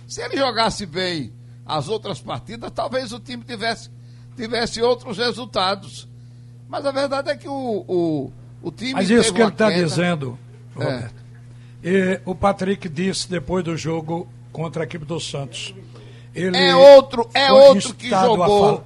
Se 0.08 0.22
ele 0.22 0.38
jogasse 0.38 0.86
bem 0.86 1.32
as 1.66 1.88
outras 1.88 2.20
partidas, 2.20 2.72
talvez 2.72 3.14
o 3.14 3.20
time 3.20 3.44
tivesse, 3.44 3.90
tivesse 4.36 4.82
outros 4.82 5.18
resultados. 5.18 6.08
Mas 6.68 6.86
a 6.86 6.92
verdade 6.92 7.30
é 7.30 7.38
que 7.38 7.48
o, 7.48 7.86
o, 7.88 8.32
o 8.62 8.72
time. 8.72 8.94
Mas 8.94 9.10
isso 9.10 9.34
que 9.34 9.42
ele 9.42 9.50
está 9.50 9.70
dizendo, 9.70 10.38
É. 10.78 10.84
Roberto. 10.84 11.26
E 11.84 12.20
o 12.26 12.34
Patrick 12.34 12.90
disse 12.90 13.30
depois 13.30 13.64
do 13.64 13.78
jogo 13.78 14.28
contra 14.52 14.84
a 14.84 14.86
equipe 14.86 15.06
do 15.06 15.20
Santos. 15.20 15.76
Ele 16.34 16.58
É 16.58 16.76
outro, 16.76 17.30
é 17.34 17.52
outro 17.52 17.94
que 17.94 18.10
jogou. 18.10 18.84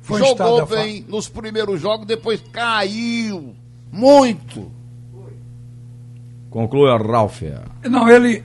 foi 0.00 0.18
jogou 0.20 0.66
bem 0.66 1.04
nos 1.06 1.28
primeiros 1.28 1.78
jogos, 1.80 2.06
depois 2.06 2.42
caiu 2.50 3.54
muito. 3.92 4.72
Conclua, 6.58 6.98
Ralf. 6.98 7.42
Não, 7.88 8.10
ele 8.10 8.42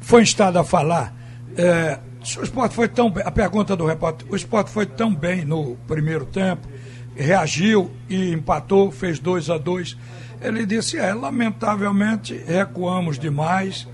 foi 0.00 0.22
instado 0.22 0.60
a 0.60 0.64
falar. 0.64 1.12
é, 1.56 1.98
o 2.38 2.44
esporte 2.44 2.72
foi 2.72 2.86
tão 2.86 3.10
bem. 3.10 3.24
A 3.26 3.32
pergunta 3.32 3.74
do 3.74 3.84
repórter: 3.84 4.28
o 4.30 4.36
esporte 4.36 4.70
foi 4.70 4.86
tão 4.86 5.12
bem 5.12 5.44
no 5.44 5.74
primeiro 5.88 6.24
tempo, 6.24 6.68
reagiu 7.16 7.90
e 8.08 8.32
empatou, 8.32 8.92
fez 8.92 9.18
2 9.18 9.50
a 9.50 9.58
2 9.58 9.96
Ele 10.40 10.64
disse: 10.64 10.98
é, 10.98 11.12
lamentavelmente 11.12 12.40
recuamos 12.46 13.18
demais. 13.18 13.88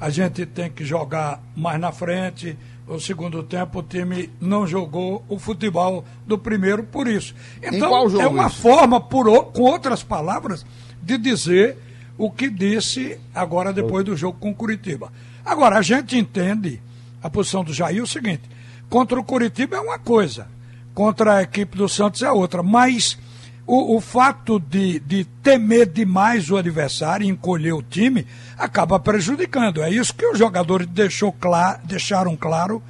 A 0.00 0.08
gente 0.08 0.46
tem 0.46 0.70
que 0.70 0.82
jogar 0.82 1.38
mais 1.54 1.78
na 1.78 1.92
frente. 1.92 2.56
O 2.88 2.98
segundo 2.98 3.42
tempo 3.42 3.80
o 3.80 3.82
time 3.82 4.30
não 4.40 4.66
jogou 4.66 5.22
o 5.28 5.38
futebol 5.38 6.02
do 6.26 6.38
primeiro 6.38 6.82
por 6.82 7.06
isso. 7.06 7.34
Então 7.62 7.90
qual 7.90 8.08
jogo 8.08 8.22
é 8.22 8.26
uma 8.26 8.46
isso? 8.46 8.56
forma, 8.62 8.98
por, 9.02 9.26
com 9.52 9.64
outras 9.64 10.02
palavras, 10.02 10.64
de 11.02 11.18
dizer 11.18 11.76
o 12.16 12.30
que 12.30 12.48
disse 12.50 13.18
agora 13.34 13.72
depois 13.72 14.04
do 14.04 14.16
jogo 14.16 14.38
com 14.38 14.50
o 14.50 14.54
Curitiba. 14.54 15.12
Agora, 15.44 15.78
a 15.78 15.82
gente 15.82 16.16
entende 16.16 16.80
a 17.22 17.30
posição 17.30 17.64
do 17.64 17.72
Jair 17.72 18.02
o 18.02 18.06
seguinte: 18.06 18.42
contra 18.88 19.18
o 19.18 19.24
Curitiba 19.24 19.76
é 19.76 19.80
uma 19.80 19.98
coisa, 19.98 20.48
contra 20.94 21.36
a 21.36 21.42
equipe 21.42 21.76
do 21.76 21.88
Santos 21.88 22.22
é 22.22 22.30
outra, 22.30 22.62
mas 22.62 23.18
o, 23.66 23.96
o 23.96 24.00
fato 24.00 24.58
de, 24.58 25.00
de 25.00 25.24
temer 25.42 25.86
demais 25.86 26.50
o 26.50 26.56
adversário 26.56 27.26
encolher 27.26 27.72
o 27.72 27.82
time 27.82 28.26
acaba 28.58 28.98
prejudicando. 28.98 29.82
É 29.82 29.90
isso 29.90 30.14
que 30.14 30.26
os 30.26 30.38
jogadores 30.38 30.86
deixou 30.86 31.32
clar, 31.32 31.80
deixaram 31.84 32.36
claro, 32.36 32.82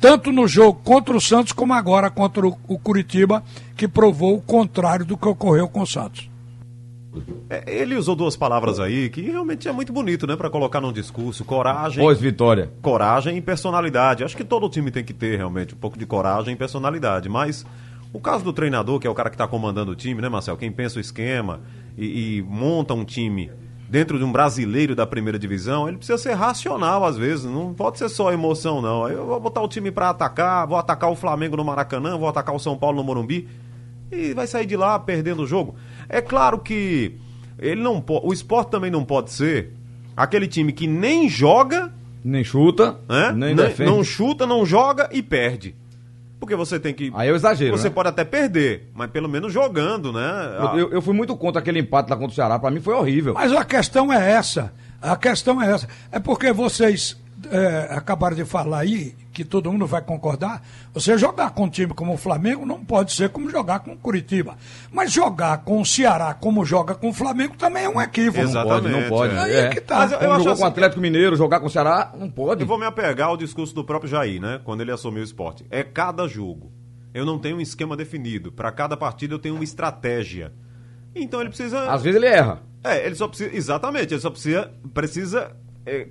tanto 0.00 0.32
no 0.32 0.46
jogo 0.46 0.80
contra 0.82 1.16
o 1.16 1.20
Santos 1.20 1.52
como 1.52 1.72
agora 1.72 2.10
contra 2.10 2.46
o 2.46 2.78
Curitiba, 2.78 3.42
que 3.76 3.88
provou 3.88 4.36
o 4.36 4.42
contrário 4.42 5.04
do 5.04 5.16
que 5.16 5.28
ocorreu 5.28 5.68
com 5.68 5.80
o 5.80 5.86
Santos. 5.86 6.28
É, 7.48 7.64
ele 7.66 7.94
usou 7.96 8.14
duas 8.14 8.36
palavras 8.36 8.80
aí 8.80 9.08
que 9.08 9.20
realmente 9.22 9.68
é 9.68 9.72
muito 9.72 9.92
bonito, 9.92 10.26
né, 10.26 10.36
para 10.36 10.50
colocar 10.50 10.80
num 10.80 10.92
discurso: 10.92 11.44
coragem. 11.44 12.04
Pós 12.04 12.20
vitória. 12.20 12.70
Coragem 12.82 13.36
e 13.36 13.40
personalidade. 13.40 14.24
Acho 14.24 14.36
que 14.36 14.44
todo 14.44 14.68
time 14.68 14.90
tem 14.90 15.04
que 15.04 15.12
ter 15.12 15.36
realmente 15.36 15.74
um 15.74 15.78
pouco 15.78 15.98
de 15.98 16.06
coragem 16.06 16.54
e 16.54 16.56
personalidade, 16.56 17.28
mas 17.28 17.64
o 18.12 18.20
caso 18.20 18.44
do 18.44 18.52
treinador, 18.52 18.98
que 18.98 19.06
é 19.06 19.10
o 19.10 19.14
cara 19.14 19.28
que 19.28 19.34
está 19.34 19.46
comandando 19.46 19.92
o 19.92 19.94
time, 19.94 20.22
né, 20.22 20.28
Marcel? 20.28 20.56
Quem 20.56 20.72
pensa 20.72 20.98
o 20.98 21.00
esquema 21.00 21.60
e, 21.98 22.38
e, 22.38 22.42
monta 22.42 22.94
um 22.94 23.04
time 23.04 23.50
dentro 23.88 24.18
de 24.18 24.24
um 24.24 24.32
brasileiro 24.32 24.94
da 24.96 25.06
primeira 25.06 25.38
divisão, 25.38 25.86
ele 25.86 25.96
precisa 25.98 26.18
ser 26.18 26.32
racional 26.32 27.04
às 27.04 27.16
vezes. 27.16 27.44
Não 27.44 27.74
pode 27.74 27.98
ser 27.98 28.08
só 28.08 28.32
emoção, 28.32 28.80
não. 28.80 29.08
Eu 29.08 29.26
vou 29.26 29.40
botar 29.40 29.60
o 29.60 29.68
time 29.68 29.90
para 29.90 30.10
atacar, 30.10 30.66
vou 30.66 30.78
atacar 30.78 31.10
o 31.10 31.16
Flamengo 31.16 31.56
no 31.56 31.64
Maracanã, 31.64 32.16
vou 32.16 32.28
atacar 32.28 32.54
o 32.54 32.58
São 32.58 32.76
Paulo 32.76 32.96
no 32.96 33.04
Morumbi 33.04 33.48
e 34.10 34.32
vai 34.32 34.46
sair 34.46 34.66
de 34.66 34.76
lá 34.76 34.98
perdendo 34.98 35.42
o 35.42 35.46
jogo. 35.46 35.74
É 36.08 36.20
claro 36.20 36.58
que 36.58 37.16
ele 37.58 37.80
não 37.80 38.04
o 38.06 38.32
esporte 38.32 38.70
também 38.70 38.90
não 38.90 39.04
pode 39.04 39.30
ser 39.32 39.72
aquele 40.16 40.46
time 40.46 40.72
que 40.72 40.86
nem 40.86 41.28
joga, 41.28 41.92
nem 42.24 42.42
chuta, 42.42 42.98
né? 43.08 43.32
nem, 43.32 43.54
nem 43.54 43.74
não 43.80 44.02
chuta, 44.02 44.46
não 44.46 44.64
joga 44.64 45.08
e 45.12 45.22
perde. 45.22 45.74
Porque 46.38 46.54
você 46.54 46.78
tem 46.78 46.92
que. 46.92 47.10
Aí 47.14 47.28
eu 47.28 47.34
exagero. 47.34 47.76
Você 47.76 47.88
né? 47.88 47.94
pode 47.94 48.08
até 48.08 48.24
perder, 48.24 48.90
mas 48.94 49.10
pelo 49.10 49.28
menos 49.28 49.52
jogando, 49.52 50.12
né? 50.12 50.56
Eu, 50.58 50.78
eu, 50.78 50.90
eu, 50.92 51.02
fui 51.02 51.14
muito 51.14 51.34
contra 51.36 51.60
aquele 51.60 51.80
empate 51.80 52.10
lá 52.10 52.16
contra 52.16 52.32
o 52.32 52.34
Ceará. 52.34 52.58
Pra 52.58 52.70
mim 52.70 52.80
foi 52.80 52.94
horrível. 52.94 53.34
Mas 53.34 53.52
a 53.52 53.64
questão 53.64 54.12
é 54.12 54.32
essa. 54.32 54.72
A 55.00 55.16
questão 55.16 55.62
é 55.62 55.70
essa. 55.70 55.88
É 56.12 56.18
porque 56.18 56.52
vocês 56.52 57.16
é, 57.50 57.88
acabaram 57.90 58.36
de 58.36 58.44
falar 58.44 58.80
aí, 58.80 59.14
que 59.36 59.44
todo 59.44 59.70
mundo 59.70 59.86
vai 59.86 60.00
concordar, 60.00 60.62
você 60.94 61.18
jogar 61.18 61.50
com 61.50 61.64
um 61.64 61.68
time 61.68 61.92
como 61.92 62.14
o 62.14 62.16
Flamengo 62.16 62.64
não 62.64 62.82
pode 62.82 63.12
ser 63.12 63.28
como 63.28 63.50
jogar 63.50 63.80
com 63.80 63.92
o 63.92 63.96
Curitiba. 63.96 64.56
Mas 64.90 65.12
jogar 65.12 65.58
com 65.58 65.78
o 65.78 65.84
Ceará 65.84 66.32
como 66.32 66.64
joga 66.64 66.94
com 66.94 67.10
o 67.10 67.12
Flamengo 67.12 67.54
também 67.54 67.84
é 67.84 67.88
um 67.88 68.00
equívoco. 68.00 68.40
Exatamente. 68.40 68.94
Não 68.94 69.02
pode, 69.02 69.02
não 69.02 69.08
pode. 69.10 69.34
É. 69.34 69.38
Aí 69.38 69.56
é 69.56 69.68
que 69.68 69.80
tá. 69.82 69.98
Mas 69.98 70.12
eu, 70.12 70.18
eu 70.20 70.28
jogou 70.38 70.52
assim 70.52 70.60
com 70.62 70.66
o 70.66 70.70
Atlético 70.70 71.00
Mineiro, 71.02 71.36
jogar 71.36 71.60
com 71.60 71.66
o 71.66 71.70
Ceará, 71.70 72.14
não 72.18 72.30
pode. 72.30 72.62
Eu 72.62 72.66
vou 72.66 72.78
me 72.78 72.86
apegar 72.86 73.28
ao 73.28 73.36
discurso 73.36 73.74
do 73.74 73.84
próprio 73.84 74.10
Jair, 74.10 74.40
né? 74.40 74.58
Quando 74.64 74.80
ele 74.80 74.90
assumiu 74.90 75.20
o 75.20 75.24
esporte. 75.24 75.66
É 75.68 75.82
cada 75.82 76.26
jogo. 76.26 76.72
Eu 77.12 77.26
não 77.26 77.38
tenho 77.38 77.58
um 77.58 77.60
esquema 77.60 77.94
definido. 77.94 78.50
Para 78.50 78.72
cada 78.72 78.96
partida 78.96 79.34
eu 79.34 79.38
tenho 79.38 79.54
uma 79.54 79.64
estratégia. 79.64 80.50
Então 81.14 81.40
ele 81.40 81.50
precisa. 81.50 81.90
Às 81.90 82.02
vezes 82.02 82.16
ele 82.16 82.26
erra. 82.26 82.62
É, 82.82 83.04
ele 83.04 83.14
só 83.14 83.28
precisa. 83.28 83.54
Exatamente, 83.54 84.14
ele 84.14 84.20
só 84.20 84.30
precisa, 84.30 84.72
precisa 84.94 85.54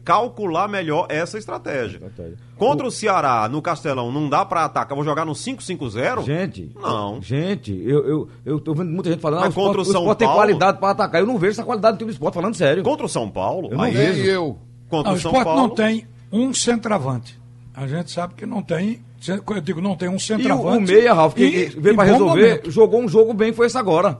calcular 0.03 0.67
melhor 0.67 1.07
essa 1.09 1.37
estratégia. 1.37 1.97
estratégia. 1.97 2.37
Contra 2.57 2.85
o... 2.85 2.89
o... 2.89 2.91
Ceará, 2.91 3.47
no 3.49 3.61
Castelão, 3.61 4.11
não 4.11 4.29
dá 4.29 4.45
para 4.45 4.65
atacar. 4.65 4.95
Vou 4.95 5.03
jogar 5.03 5.25
no 5.25 5.33
5-5-0? 5.33 6.23
Gente, 6.23 6.71
não. 6.75 7.21
Gente, 7.21 7.73
eu, 7.85 8.07
eu, 8.07 8.29
eu 8.45 8.59
tô 8.59 8.73
vendo 8.73 8.91
muita 8.91 9.09
gente 9.09 9.21
falando 9.21 9.41
Mas 9.41 9.51
ah, 9.51 9.53
contra 9.53 9.81
o, 9.81 9.85
São 9.85 10.01
o 10.01 10.05
Paulo 10.05 10.15
tem 10.15 10.27
qualidade 10.27 10.79
para 10.79 10.91
atacar. 10.91 11.21
Eu 11.21 11.27
não 11.27 11.37
vejo 11.37 11.51
essa 11.51 11.63
qualidade 11.63 11.97
do 11.97 11.99
time 11.99 12.11
do 12.11 12.13
esporte, 12.13 12.35
falando 12.35 12.55
sério. 12.55 12.83
Contra 12.83 13.05
o 13.05 13.09
São 13.09 13.29
Paulo? 13.29 13.69
Eu 13.71 13.77
não 13.77 13.91
vejo. 13.91 14.23
eu. 14.23 14.57
Contra 14.89 15.11
não, 15.11 15.17
o 15.17 15.21
São 15.21 15.31
esporte 15.31 15.45
Paulo. 15.45 15.61
não 15.61 15.69
tem 15.69 16.07
um 16.31 16.53
centroavante. 16.53 17.39
A 17.73 17.85
gente 17.87 18.11
sabe 18.11 18.35
que 18.35 18.45
não 18.45 18.61
tem. 18.61 19.03
Eu 19.27 19.61
digo, 19.61 19.81
não 19.81 19.95
tem 19.97 20.07
um 20.07 20.19
centroavante. 20.19 20.91
E 20.91 20.95
o, 20.95 20.97
o 20.97 21.01
meia, 21.01 21.13
Ralf, 21.13 21.33
que 21.33 21.65
veio 21.77 21.95
para 21.95 22.05
resolver, 22.05 22.49
momento. 22.49 22.71
jogou 22.71 23.01
um 23.01 23.07
jogo 23.07 23.33
bem, 23.33 23.51
foi 23.51 23.67
esse 23.67 23.77
agora. 23.77 24.19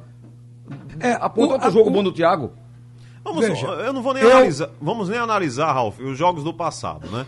É, 0.99 1.12
Aponta 1.13 1.53
outro 1.53 1.71
jogo 1.71 1.89
o, 1.89 1.93
bom 1.93 2.03
do 2.03 2.12
Thiago. 2.12 2.51
Vamos, 3.25 3.47
Veja, 3.47 3.65
eu 3.65 3.91
não 3.91 4.03
vou 4.03 4.13
nem 4.13 4.21
eu... 4.21 4.31
analisar. 4.31 4.69
Vamos 4.79 5.09
nem 5.09 5.17
analisar, 5.17 5.73
Ralf, 5.73 5.99
os 5.99 6.15
jogos 6.15 6.43
do 6.43 6.53
passado, 6.53 7.09
né? 7.09 7.25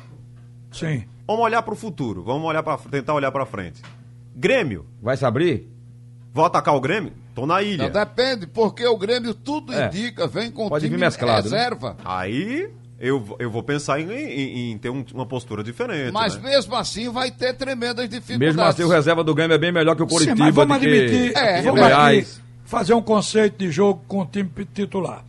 Sim. 0.71 1.03
Vamos 1.25 1.43
olhar 1.43 1.63
para 1.63 1.73
o 1.73 1.77
futuro. 1.77 2.23
Vamos 2.23 2.47
olhar 2.47 2.61
para 2.61 2.77
tentar 2.77 3.15
olhar 3.15 3.31
para 3.31 3.47
frente. 3.47 3.81
Grêmio. 4.35 4.85
Vai 5.01 5.17
se 5.17 5.25
abrir? 5.25 5.67
Vou 6.31 6.45
atacar 6.45 6.75
o 6.75 6.79
Grêmio? 6.79 7.13
Tô 7.33 7.47
na 7.47 7.63
ilha. 7.63 7.85
Não, 7.85 7.91
depende, 7.91 8.45
porque 8.45 8.85
o 8.85 8.95
Grêmio 8.95 9.33
tudo 9.33 9.73
é. 9.73 9.87
indica, 9.87 10.27
vem 10.27 10.51
com 10.51 10.69
Pode 10.69 10.85
time 10.85 10.97
mesclado, 10.99 11.49
né? 11.49 11.57
reserva. 11.57 11.89
Né? 11.89 11.95
Aí 12.05 12.69
eu, 12.99 13.35
eu 13.39 13.49
vou 13.49 13.63
pensar 13.63 13.99
em, 13.99 14.11
em, 14.11 14.71
em 14.71 14.77
ter 14.77 14.91
um, 14.91 15.03
uma 15.15 15.25
postura 15.25 15.63
diferente. 15.63 16.13
Mas 16.13 16.35
né? 16.35 16.51
mesmo 16.51 16.75
assim 16.75 17.09
vai 17.09 17.31
ter 17.31 17.53
tremendas 17.55 18.07
dificuldades. 18.07 18.55
Mesmo 18.55 18.61
assim, 18.61 18.83
o 18.83 18.87
reserva 18.87 19.23
do 19.23 19.33
Grêmio 19.33 19.55
é 19.55 19.57
bem 19.57 19.71
melhor 19.71 19.95
que 19.95 20.03
o 20.03 20.07
Coritiba. 20.07 20.35
Sim, 20.35 20.43
mas 20.43 20.53
vamos 20.53 20.77
admitir, 20.77 21.33
que... 21.33 21.39
é, 21.39 21.61
vamos 21.63 22.41
fazer 22.65 22.93
um 22.93 23.01
conceito 23.01 23.57
de 23.57 23.71
jogo 23.71 24.03
com 24.07 24.21
o 24.21 24.25
time 24.25 24.51
titular 24.71 25.25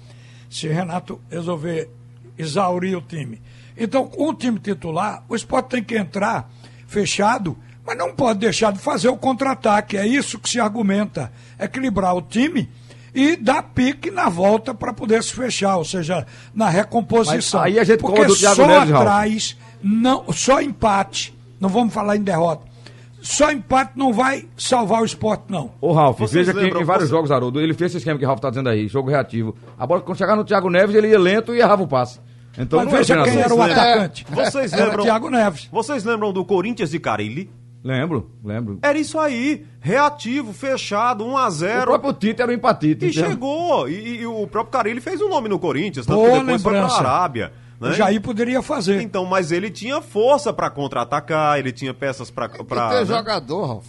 se 0.48 0.68
Renato 0.68 1.20
resolver 1.30 1.90
exaurir 2.37 2.96
o 2.96 3.00
time. 3.00 3.40
Então, 3.76 4.06
com 4.06 4.30
o 4.30 4.34
time 4.34 4.58
titular, 4.58 5.22
o 5.28 5.37
esporte 5.37 5.70
tem 5.70 5.84
que 5.84 5.96
entrar 5.96 6.50
fechado, 6.87 7.56
mas 7.87 7.96
não 7.96 8.14
pode 8.14 8.40
deixar 8.40 8.72
de 8.72 8.78
fazer 8.78 9.08
o 9.08 9.16
contra-ataque. 9.16 9.96
É 9.96 10.06
isso 10.06 10.38
que 10.38 10.48
se 10.48 10.58
argumenta. 10.58 11.32
Equilibrar 11.58 12.16
o 12.16 12.22
time 12.22 12.68
e 13.14 13.37
dar 13.37 13.62
pique 13.62 14.11
na 14.11 14.28
volta 14.28 14.74
para 14.74 14.92
poder 14.92 15.22
se 15.22 15.32
fechar, 15.32 15.76
ou 15.76 15.84
seja, 15.84 16.26
na 16.54 16.68
recomposição. 16.68 17.61
Mas 17.61 17.72
aí 17.72 17.78
a 17.78 17.84
gente 17.84 18.00
Porque 18.00 18.28
só 18.28 18.66
Neves, 18.66 18.94
atrás, 18.94 19.56
não, 19.82 20.32
só 20.32 20.61
empate, 20.61 21.37
não 21.61 21.68
vamos 21.68 21.92
falar 21.92 22.16
em 22.16 22.22
derrota 22.22 22.67
só 23.20 23.50
empate 23.50 23.92
não 23.96 24.12
vai 24.12 24.46
salvar 24.57 25.02
o 25.02 25.04
esporte, 25.04 25.44
não. 25.48 25.72
Ô, 25.81 25.92
Ralf, 25.92 26.18
Vocês 26.18 26.46
veja 26.46 26.59
que 26.59 26.78
em 26.78 26.85
vários 26.85 27.09
você... 27.09 27.14
jogos, 27.14 27.31
Haroldo, 27.31 27.61
ele 27.61 27.74
fez 27.74 27.90
esse 27.90 27.98
esquema 27.98 28.18
que 28.18 28.24
o 28.24 28.28
Ralf 28.28 28.40
tá 28.40 28.50
dizendo 28.50 28.68
aí, 28.68 28.88
jogo 28.88 29.11
reativo. 29.11 29.57
A 29.78 29.87
bola, 29.87 30.00
quando 30.00 30.18
chegar 30.18 30.37
no 30.37 30.44
Thiago 30.44 30.70
Neves, 30.70 30.94
ele 30.94 31.09
ia 31.09 31.18
lento 31.18 31.54
e 31.54 31.59
errava 31.59 31.83
o 31.83 31.88
passe. 31.88 32.20
Então, 32.57 32.85
Mas 32.85 32.92
veja 32.92 33.22
quem 33.22 33.40
era 33.40 33.54
o 33.54 33.62
atacante. 33.62 34.26
É, 34.31 34.35
vocês 34.35 34.72
lembram, 34.72 34.92
era 34.92 35.02
Thiago 35.02 35.31
Neves. 35.31 35.68
Vocês 35.70 36.04
lembram 36.04 36.33
do 36.33 36.44
Corinthians 36.44 36.90
de 36.90 36.98
Carilli? 36.98 37.50
Lembro, 37.83 38.31
lembro. 38.44 38.78
Era 38.83 38.98
isso 38.98 39.18
aí, 39.18 39.64
reativo, 39.81 40.52
fechado, 40.52 41.24
1 41.24 41.37
a 41.37 41.50
0 41.50 41.81
O 41.81 41.85
próprio 41.85 42.12
Tite 42.12 42.42
era 42.42 42.50
o 42.50 42.54
empatite. 42.54 43.07
E 43.07 43.12
chegou, 43.12 43.88
e, 43.88 44.20
e, 44.20 44.26
o 44.26 44.46
próprio 44.48 44.72
Carilli 44.72 45.00
fez 45.00 45.20
o 45.20 45.26
um 45.26 45.28
nome 45.28 45.48
no 45.48 45.59
Corinthians, 45.59 46.04
tanto 46.04 46.16
Boa 46.16 46.31
que 46.31 46.38
depois 46.40 46.64
lembrança. 46.64 46.88
foi 46.88 47.02
pra 47.02 47.11
Arábia. 47.11 47.52
Né? 47.81 47.91
O 47.91 47.93
Jair 47.93 48.21
poderia 48.21 48.61
fazer. 48.62 49.01
Então, 49.01 49.25
mas 49.25 49.53
ele 49.53 49.71
tinha 49.71 50.01
força 50.01 50.53
para 50.53 50.69
contra-atacar, 50.71 51.59
ele 51.59 51.73
tinha 51.73 51.95
peças 51.95 52.31
para. 52.31 52.49
Pra, 52.49 52.88
ter 52.88 53.01
né? 53.01 53.05
jogador, 53.07 53.67
Ralf. 53.67 53.87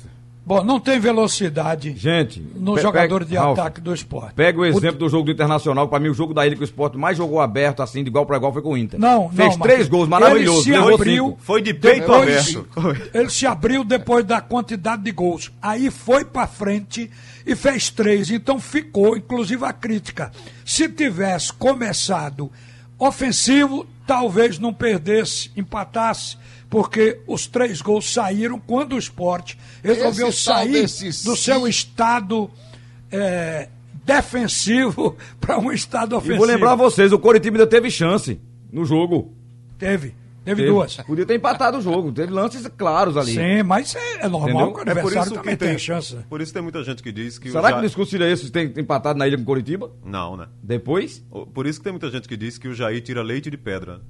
Bom, 0.49 0.63
não 0.63 0.79
tem 0.79 0.99
velocidade 0.99 1.93
Gente, 1.95 2.41
no 2.55 2.75
jogador 2.79 3.23
de 3.23 3.35
Ralf, 3.35 3.59
ataque 3.59 3.79
do 3.79 3.93
esporte. 3.93 4.33
Pega 4.33 4.59
o 4.59 4.65
exemplo 4.65 4.95
o... 4.95 4.99
do 4.99 5.07
jogo 5.07 5.25
do 5.25 5.31
Internacional. 5.31 5.87
Para 5.87 5.99
mim, 5.99 6.09
o 6.09 6.13
jogo 6.13 6.33
da 6.33 6.43
ilha 6.43 6.55
que 6.55 6.63
o 6.63 6.65
esporte 6.65 6.97
mais 6.97 7.15
jogou 7.15 7.39
aberto, 7.39 7.83
assim, 7.83 8.01
de 8.03 8.09
igual 8.09 8.25
para 8.25 8.37
igual, 8.37 8.51
foi 8.51 8.63
com 8.63 8.71
o 8.71 8.77
Inter. 8.77 8.99
Não, 8.99 9.29
Fez 9.29 9.55
não, 9.55 9.59
três 9.59 9.87
gols 9.87 10.07
maravilhosos. 10.07 10.65
Ele 10.65 10.75
se 10.75 10.93
abriu. 10.93 11.37
Foi 11.39 11.61
de 11.61 11.71
peito 11.71 11.99
depois, 11.99 12.55
aberto. 12.55 13.11
Ele 13.13 13.29
se 13.29 13.45
abriu 13.45 13.83
depois 13.83 14.25
da 14.25 14.41
quantidade 14.41 15.03
de 15.03 15.11
gols. 15.11 15.51
Aí 15.61 15.91
foi 15.91 16.25
para 16.25 16.47
frente 16.47 17.11
e 17.45 17.55
fez 17.55 17.91
três. 17.91 18.31
Então 18.31 18.59
ficou, 18.59 19.15
inclusive, 19.15 19.63
a 19.63 19.71
crítica. 19.71 20.31
Se 20.65 20.89
tivesse 20.89 21.53
começado 21.53 22.51
ofensivo, 22.99 23.87
talvez 24.05 24.59
não 24.59 24.73
perdesse, 24.73 25.49
empatasse, 25.55 26.37
porque 26.69 27.19
os 27.25 27.47
três 27.47 27.81
gols 27.81 28.13
saíram 28.13 28.59
quando 28.59 28.93
o 28.93 28.99
esporte 28.99 29.57
resolveu 29.81 30.31
sair 30.31 30.85
do 31.23 31.35
seu 31.35 31.67
estado 31.67 32.51
é, 33.11 33.69
defensivo 34.05 35.15
para 35.39 35.57
um 35.57 35.71
estado 35.71 36.15
ofensivo. 36.15 36.35
E 36.35 36.37
vou 36.37 36.47
lembrar 36.47 36.75
vocês, 36.75 37.11
o 37.13 37.17
Coritiba 37.17 37.57
ainda 37.57 37.67
teve 37.67 37.89
chance 37.89 38.39
no 38.71 38.85
jogo. 38.85 39.33
Teve. 39.79 40.13
Teve, 40.49 40.61
teve, 40.63 40.73
duas. 40.73 40.97
Podia 40.97 41.25
ter 41.25 41.35
empatado 41.35 41.77
o 41.77 41.81
jogo. 41.81 42.11
Teve 42.11 42.31
lances 42.33 42.67
claros 42.77 43.15
ali. 43.15 43.33
Sim, 43.33 43.63
mas 43.63 43.95
é, 43.95 44.25
é 44.25 44.27
normal 44.27 44.73
que 44.73 44.79
o 44.79 44.81
adversário 44.81 45.31
é 45.31 45.35
também 45.35 45.55
tem, 45.55 45.69
tem 45.69 45.77
chance. 45.77 46.15
Por 46.27 46.41
isso 46.41 46.51
tem 46.51 46.61
muita 46.61 46.83
gente 46.83 47.03
que 47.03 47.11
diz 47.11 47.37
que. 47.37 47.51
Será 47.51 47.73
que 47.73 47.79
o 47.79 47.81
discurso 47.81 48.11
seria 48.11 48.29
esse 48.29 48.51
tem 48.51 48.73
empatado 48.77 49.19
na 49.19 49.27
ilha 49.27 49.37
com 49.37 49.45
Curitiba? 49.45 49.91
Não, 50.03 50.35
né? 50.35 50.47
Depois? 50.61 51.23
Por 51.53 51.67
isso 51.67 51.79
que 51.79 51.83
tem 51.83 51.93
muita 51.93 52.09
gente 52.09 52.27
que 52.27 52.35
diz 52.35 52.57
que 52.57 52.67
o 52.67 52.73
Jair 52.73 53.01
tira 53.01 53.21
leite 53.21 53.49
de 53.49 53.57
pedra. 53.57 54.01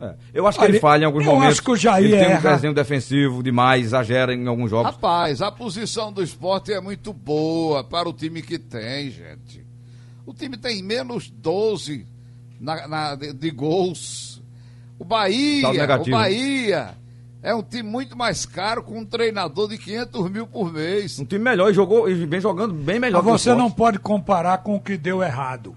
É. 0.00 0.14
Eu 0.34 0.46
acho 0.48 0.58
que 0.58 0.64
ele 0.64 0.80
falha 0.80 1.02
em 1.02 1.06
alguns 1.06 1.24
eu 1.24 1.32
momentos. 1.32 1.52
Acho 1.52 1.62
que 1.62 1.70
o 1.70 1.76
Jair 1.76 2.06
ele 2.06 2.24
tem 2.24 2.36
um 2.36 2.40
desenho 2.40 2.74
defensivo 2.74 3.42
demais, 3.42 3.86
exagera 3.86 4.34
em 4.34 4.48
alguns 4.48 4.70
jogos. 4.70 4.92
Rapaz, 4.92 5.40
a 5.40 5.52
posição 5.52 6.12
do 6.12 6.22
esporte 6.22 6.72
é 6.72 6.80
muito 6.80 7.12
boa 7.12 7.84
para 7.84 8.08
o 8.08 8.12
time 8.12 8.42
que 8.42 8.58
tem, 8.58 9.10
gente. 9.10 9.64
O 10.26 10.34
time 10.34 10.56
tem 10.56 10.82
menos 10.82 11.30
12 11.30 12.06
na, 12.60 12.88
na 12.88 13.14
de, 13.14 13.32
de 13.32 13.50
gols 13.50 14.31
o 15.02 15.04
Bahia, 15.04 15.68
o 16.00 16.10
Bahia 16.10 16.94
é 17.42 17.54
um 17.54 17.62
time 17.62 17.82
muito 17.82 18.16
mais 18.16 18.46
caro 18.46 18.82
com 18.82 18.98
um 18.98 19.04
treinador 19.04 19.68
de 19.68 19.76
500 19.78 20.30
mil 20.30 20.46
por 20.46 20.72
mês. 20.72 21.18
Um 21.18 21.24
time 21.24 21.42
melhor 21.44 21.70
e 21.70 21.74
jogou 21.74 22.08
e 22.08 22.14
vem 22.26 22.40
jogando 22.40 22.72
bem 22.72 22.98
melhor. 23.00 23.22
Mas 23.22 23.42
você 23.42 23.54
não 23.54 23.70
pode 23.70 23.98
comparar 23.98 24.58
com 24.58 24.76
o 24.76 24.80
que 24.80 24.96
deu 24.96 25.22
errado. 25.22 25.74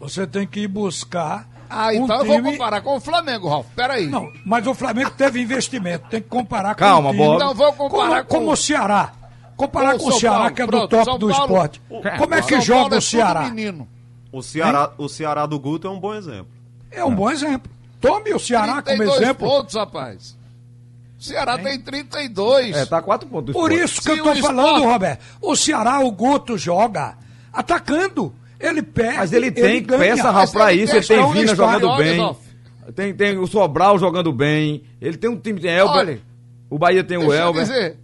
Você 0.00 0.26
tem 0.26 0.46
que 0.46 0.60
ir 0.60 0.68
buscar. 0.68 1.48
Ah, 1.68 1.88
um 1.88 2.04
então 2.04 2.16
eu 2.18 2.24
time... 2.24 2.42
vou 2.42 2.52
comparar 2.52 2.80
com 2.80 2.96
o 2.96 3.00
Flamengo, 3.00 3.48
Ralf. 3.48 3.66
Peraí. 3.74 4.06
Não, 4.06 4.32
mas 4.44 4.66
o 4.66 4.74
Flamengo 4.74 5.10
teve 5.10 5.40
investimento. 5.40 6.08
Tem 6.08 6.20
que 6.20 6.28
comparar 6.28 6.74
Calma, 6.74 7.08
com 7.10 7.14
o 7.14 7.16
time. 7.16 7.26
Bob. 7.26 7.36
Então 7.36 7.54
vou 7.54 7.72
comparar 7.72 8.08
como, 8.08 8.24
com- 8.24 8.34
como 8.38 8.52
o 8.52 8.56
Ceará. 8.56 9.12
Comparar 9.56 9.92
Com 9.92 9.98
com 10.00 10.08
o 10.10 10.12
Ceará, 10.20 10.38
Paulo. 10.38 10.54
que 10.54 10.62
é 10.62 10.66
do 10.66 10.70
Pronto, 10.70 10.88
top 10.90 11.04
São 11.06 11.18
do 11.18 11.28
Paulo- 11.28 11.42
esporte. 11.44 11.82
Como 12.18 12.34
é 12.34 12.42
que 12.42 12.48
São 12.54 12.60
joga 12.60 12.80
Paulo 12.80 12.94
é 12.94 12.98
o 12.98 13.02
Ceará? 13.02 13.42
tudo 13.44 13.54
menino. 13.54 13.88
O 14.30 14.42
Ceará, 14.42 14.90
o 14.98 15.08
Ceará 15.08 15.46
do 15.46 15.58
Guto 15.58 15.86
é 15.88 15.90
um 15.90 15.98
bom 15.98 16.14
exemplo. 16.14 16.48
É 16.90 17.02
um 17.04 17.14
bom 17.14 17.30
exemplo. 17.30 17.70
Tome 18.00 18.32
o 18.34 18.38
Ceará 18.38 18.82
como 18.82 18.84
32 18.84 19.20
exemplo. 19.22 19.48
pontos, 19.48 19.74
rapaz. 19.74 20.36
O 21.18 21.22
Ceará 21.22 21.58
tem 21.58 21.80
32. 21.80 22.76
É, 22.76 22.84
tá 22.86 23.00
quatro 23.00 23.28
pontos. 23.28 23.52
Por 23.54 23.72
esporte. 23.72 23.84
isso 23.84 23.96
que 24.02 24.02
Se 24.02 24.18
eu 24.18 24.22
tô 24.24 24.32
o 24.32 24.36
falando, 24.36 24.66
esporte- 24.76 24.86
Roberto. 24.92 25.24
O 25.40 25.56
Ceará, 25.56 26.00
o 26.00 26.10
Guto 26.12 26.58
joga 26.58 27.16
atacando. 27.52 28.34
Ele 28.60 28.82
perde. 28.82 29.16
Mas 29.18 29.32
ele 29.32 29.50
tem 29.50 29.82
ganha. 29.82 29.98
peça, 30.16 30.30
Rafa, 30.30 30.52
pra 30.52 30.72
ele 30.72 30.82
isso. 30.84 30.92
tem 30.92 31.16
Ele 31.16 31.24
tem 31.24 31.32
Vina 31.32 31.54
jogando 31.54 31.88
olha, 31.88 32.04
bem. 32.04 32.36
Tem, 32.94 33.14
tem 33.14 33.38
o 33.38 33.46
Sobral 33.46 33.98
jogando 33.98 34.32
bem. 34.32 34.82
Ele 35.00 35.16
tem 35.16 35.28
um 35.30 35.38
time, 35.38 35.60
tem 35.60 35.70
Elber. 35.72 35.94
Olha, 35.96 36.20
o 36.70 36.78
Bahia 36.78 37.02
tem 37.04 37.16
o 37.18 37.32
Elber. 37.32 37.62
dizer, 37.64 37.98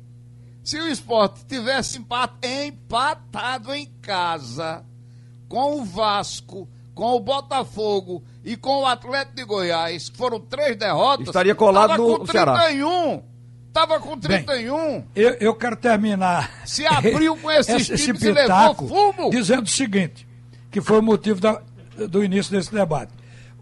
se 0.64 0.78
o 0.78 0.88
esporte 0.88 1.44
tivesse 1.46 1.98
empat- 1.98 2.32
empatado 2.44 3.72
em 3.74 3.88
casa 4.02 4.82
com 5.48 5.80
o 5.80 5.84
Vasco, 5.84 6.68
com 6.94 7.12
o 7.16 7.20
Botafogo 7.20 8.22
e 8.44 8.56
com 8.56 8.82
o 8.82 8.86
Atlético 8.86 9.36
de 9.36 9.44
Goiás, 9.44 10.08
que 10.08 10.16
foram 10.16 10.38
três 10.40 10.76
derrotas, 10.76 11.26
Estaria 11.28 11.54
colado 11.54 11.90
tava 11.90 12.02
no 12.02 12.18
com 12.18 12.26
Ceará. 12.26 12.52
31. 12.64 13.22
Tava 13.72 13.98
com 14.00 14.18
31. 14.18 15.04
Eu, 15.16 15.30
eu 15.40 15.54
quero 15.54 15.76
terminar. 15.76 16.50
Se 16.66 16.84
abriu 16.86 17.34
com 17.36 17.50
esses 17.50 17.88
esse 17.88 18.04
times 18.04 18.22
e 18.22 18.30
levou 18.32 18.74
fumo. 18.74 19.30
Dizendo 19.30 19.62
o 19.64 19.68
seguinte, 19.68 20.28
que 20.70 20.80
foi 20.82 20.98
o 20.98 21.02
motivo 21.02 21.40
da- 21.40 21.62
do 22.08 22.22
início 22.22 22.52
desse 22.52 22.70
debate. 22.72 23.12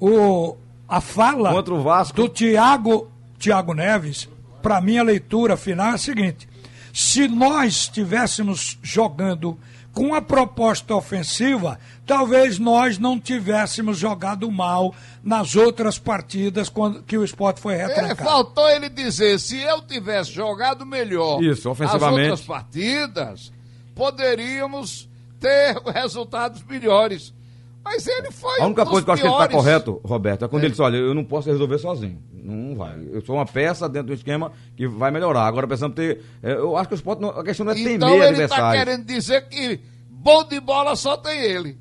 O, 0.00 0.56
a 0.88 1.00
fala 1.00 1.52
Contra 1.52 1.74
o 1.74 1.82
Vasco. 1.82 2.16
do 2.16 2.28
Tiago 2.28 3.08
Tiago 3.38 3.72
Neves, 3.72 4.28
para 4.60 4.80
mim 4.80 4.98
a 4.98 5.02
leitura 5.04 5.56
final 5.56 5.92
é 5.92 5.94
a 5.94 5.98
seguinte: 5.98 6.48
se 6.92 7.28
nós 7.28 7.72
estivéssemos 7.74 8.78
jogando 8.82 9.56
com 10.00 10.06
uma 10.06 10.22
proposta 10.22 10.94
ofensiva, 10.94 11.78
talvez 12.06 12.58
nós 12.58 12.96
não 12.96 13.20
tivéssemos 13.20 13.98
jogado 13.98 14.50
mal 14.50 14.94
nas 15.22 15.54
outras 15.54 15.98
partidas 15.98 16.70
quando 16.70 17.02
que 17.02 17.18
o 17.18 17.22
esporte 17.22 17.60
foi 17.60 17.74
É, 17.74 17.86
retrancado. 17.86 18.24
faltou 18.24 18.66
ele 18.70 18.88
dizer, 18.88 19.38
se 19.38 19.60
eu 19.60 19.82
tivesse 19.82 20.32
jogado 20.32 20.86
melhor 20.86 21.42
Isso, 21.42 21.68
ofensivamente. 21.68 22.20
as 22.32 22.40
outras 22.40 22.46
partidas, 22.46 23.52
poderíamos 23.94 25.06
ter 25.38 25.76
resultados 25.92 26.62
melhores. 26.64 27.34
Mas 27.82 28.06
ele 28.06 28.30
foi 28.30 28.60
A 28.60 28.66
única 28.66 28.84
coisa 28.84 29.04
que 29.04 29.10
eu 29.10 29.14
acho 29.14 29.22
que 29.22 29.28
ele 29.28 29.34
está 29.34 29.48
correto, 29.48 30.00
Roberto, 30.04 30.44
é 30.44 30.48
quando 30.48 30.62
ele 30.64 30.70
diz, 30.70 30.80
olha, 30.80 30.96
eu 30.98 31.14
não 31.14 31.24
posso 31.24 31.48
resolver 31.50 31.78
sozinho. 31.78 32.22
Não 32.32 32.76
vai. 32.76 32.98
Eu 33.10 33.20
sou 33.22 33.36
uma 33.36 33.46
peça 33.46 33.88
dentro 33.88 34.08
do 34.08 34.14
esquema 34.14 34.52
que 34.76 34.86
vai 34.86 35.10
melhorar. 35.10 35.46
Agora, 35.46 35.66
precisamos 35.66 35.94
ter... 35.96 36.20
é, 36.42 36.52
Eu 36.52 36.76
acho 36.76 36.88
que 36.88 36.94
o 36.94 36.96
esporte, 36.96 37.20
não- 37.22 37.30
a 37.30 37.42
questão 37.42 37.64
não 37.64 37.72
é 37.72 37.74
temer 37.76 37.94
Então 37.94 38.08
ele 38.10 38.18
está 38.18 38.28
adversário. 38.28 38.78
querendo 38.80 39.04
dizer 39.06 39.48
que 39.48 39.80
bom 40.10 40.44
de 40.44 40.60
bola 40.60 40.94
só 40.94 41.16
tem 41.16 41.40
ele. 41.40 41.78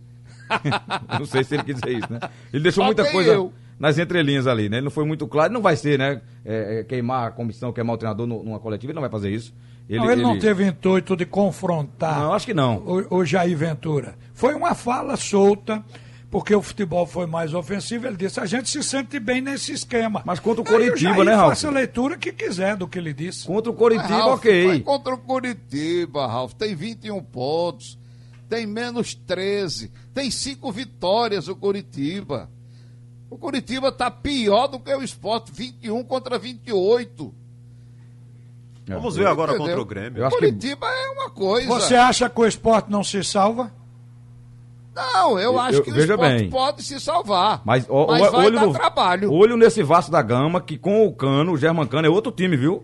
não 1.19 1.25
sei 1.25 1.43
se 1.43 1.55
ele 1.55 1.63
quis 1.63 1.75
dizer 1.75 1.97
isso, 1.97 2.12
né? 2.12 2.19
Ele 2.53 2.63
deixou 2.63 2.81
Só 2.81 2.85
muita 2.85 3.05
coisa 3.12 3.31
eu. 3.33 3.53
nas 3.79 3.97
entrelinhas 3.97 4.47
ali, 4.47 4.67
né? 4.69 4.77
Ele 4.77 4.85
não 4.85 4.91
foi 4.91 5.05
muito 5.05 5.27
claro. 5.27 5.51
Não 5.53 5.62
vai 5.62 5.75
ser, 5.75 5.99
né? 5.99 6.21
É, 6.45 6.79
é, 6.79 6.83
queimar 6.83 7.27
a 7.27 7.31
comissão, 7.31 7.71
queimar 7.71 7.95
o 7.95 7.97
treinador 7.97 8.25
nu- 8.25 8.43
numa 8.43 8.59
coletiva, 8.59 8.91
ele 8.91 8.95
não 8.95 9.01
vai 9.01 9.12
fazer 9.12 9.29
isso. 9.29 9.53
Ele, 9.89 9.99
não, 9.99 10.12
ele, 10.12 10.21
não 10.21 10.38
teve 10.38 10.63
intuito 10.67 11.15
de 11.15 11.25
confrontar 11.25 12.19
Não, 12.19 12.34
acho 12.34 12.45
que 12.45 12.54
não. 12.54 12.78
o, 12.78 13.17
o 13.17 13.25
Jair 13.25 13.58
Ventura. 13.58 14.15
Foi 14.36 14.54
uma 14.54 14.75
fala 14.75 15.17
solta, 15.17 15.84
porque 16.30 16.54
o 16.54 16.62
futebol 16.62 17.08
foi 17.08 17.25
mais 17.25 17.56
ofensivo. 17.56 18.06
Ele 18.06 18.15
disse: 18.15 18.39
a 18.39 18.45
gente 18.45 18.69
se 18.69 18.84
sente 18.84 19.19
bem 19.19 19.41
nesse 19.41 19.71
esquema. 19.71 20.21
Mas 20.23 20.39
contra 20.39 20.62
o 20.62 20.67
Aí 20.67 20.71
Coritiba, 20.71 21.25
né, 21.25 21.34
Ralf? 21.34 21.49
Faça 21.49 21.69
a 21.69 21.71
leitura 21.71 22.17
que 22.17 22.32
quiser 22.32 22.78
do 22.78 22.88
que 22.88 22.99
ele 22.99 23.13
disse. 23.13 23.47
Contra 23.47 23.71
o 23.71 23.73
Coritiba, 23.73 24.08
Ralf, 24.08 24.38
ok. 24.38 24.67
Foi 24.67 24.80
contra 24.82 25.15
o 25.15 25.17
Curitiba, 25.17 26.28
Ralf. 26.28 26.54
Tem 26.54 26.75
21 26.75 27.23
pontos. 27.23 27.97
Tem 28.47 28.67
menos 28.67 29.15
13. 29.15 29.91
Tem 30.13 30.30
5 30.30 30.71
vitórias 30.71 31.47
o 31.47 31.56
Curitiba. 31.56 32.47
O 33.28 33.38
Curitiba 33.38 33.89
está 33.89 34.12
pior 34.12 34.67
do 34.67 34.80
que 34.80 34.93
o 34.93 35.04
esporte. 35.04 35.52
21 35.52 36.04
contra 36.04 36.38
28. 36.38 37.34
Vamos 38.97 39.15
ver 39.15 39.28
agora 39.28 39.52
Entendeu? 39.54 39.67
contra 39.67 39.82
o 39.82 39.86
Grêmio. 39.86 40.19
Eu 40.21 40.28
acho 40.28 40.38
que- 40.38 40.45
Curitiba 40.45 40.88
é 40.88 41.10
uma 41.12 41.30
coisa. 41.30 41.67
Você 41.67 41.95
acha 41.95 42.30
que 42.30 42.39
o 42.41 42.45
esporte 42.45 42.89
não 42.89 43.04
se 43.04 43.23
salva? 43.23 43.71
Não, 44.95 45.39
eu, 45.39 45.54
Eu- 45.54 45.60
acho 45.60 45.78
eu- 45.78 45.84
que 45.84 45.91
o 45.91 45.97
esporte 45.99 46.19
bem. 46.39 46.49
pode 46.49 46.84
se 46.84 46.99
salvar. 46.99 47.62
Mas, 47.63 47.86
ó, 47.88 48.08
Mas 48.08 48.21
ó, 48.28 48.32
vai 48.32 48.45
olho, 48.47 48.60
dar 48.60 48.65
no, 48.65 48.73
trabalho. 48.73 49.32
olho 49.34 49.56
nesse 49.56 49.82
Vasco 49.82 50.12
da 50.12 50.21
Gama, 50.21 50.60
que 50.60 50.78
com 50.78 51.06
o 51.06 51.13
Cano, 51.13 51.54
o 51.54 51.58
German 51.58 51.88
Cano 51.88 52.08
é 52.08 52.10
outro 52.10 52.32
time, 52.32 52.58
viu? 52.58 52.84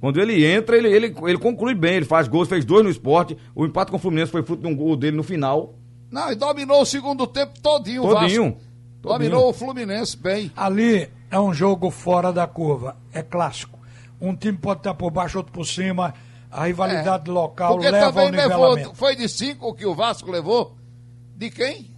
Quando 0.00 0.18
ele 0.20 0.44
entra, 0.44 0.76
ele, 0.76 0.88
ele, 0.88 1.14
ele 1.24 1.38
conclui 1.38 1.74
bem, 1.74 1.96
ele 1.96 2.04
faz 2.06 2.26
gols, 2.26 2.48
fez 2.48 2.64
dois 2.64 2.82
no 2.82 2.90
esporte. 2.90 3.36
O 3.54 3.64
empate 3.66 3.90
com 3.90 3.96
o 3.96 4.00
Fluminense 4.00 4.32
foi 4.32 4.42
fruto 4.42 4.62
de 4.62 4.68
um 4.68 4.74
gol 4.74 4.96
dele 4.96 5.16
no 5.16 5.22
final. 5.22 5.74
Não, 6.10 6.30
e 6.32 6.34
dominou 6.34 6.82
o 6.82 6.86
segundo 6.86 7.26
tempo 7.26 7.52
todinho, 7.60 8.02
o 8.04 8.08
Todinho. 8.08 8.44
Vasco. 8.44 8.58
Todinho. 9.02 9.18
Dominou 9.18 9.50
o 9.50 9.52
Fluminense 9.52 10.16
bem. 10.16 10.50
Ali 10.56 11.08
é 11.30 11.38
um 11.38 11.52
jogo 11.52 11.90
fora 11.90 12.32
da 12.32 12.46
curva. 12.46 12.96
É 13.12 13.22
clássico. 13.22 13.71
Um 14.22 14.36
time 14.36 14.56
pode 14.56 14.80
estar 14.80 14.94
por 14.94 15.10
baixo, 15.10 15.38
outro 15.38 15.52
por 15.52 15.66
cima. 15.66 16.14
A 16.50 16.64
rivalidade 16.66 17.30
local 17.30 17.72
É. 17.72 17.74
Porque 17.74 17.90
leva 17.90 18.06
ao 18.06 18.12
também 18.12 18.30
levou. 18.30 18.48
nivelamento. 18.76 18.94
Foi 18.94 19.16
de 19.16 19.28
5 19.28 19.74
que 19.74 19.84
o 19.86 19.94
Vasco 19.94 20.30
levou? 20.30 20.76
De 21.36 21.50
quem? 21.50 21.90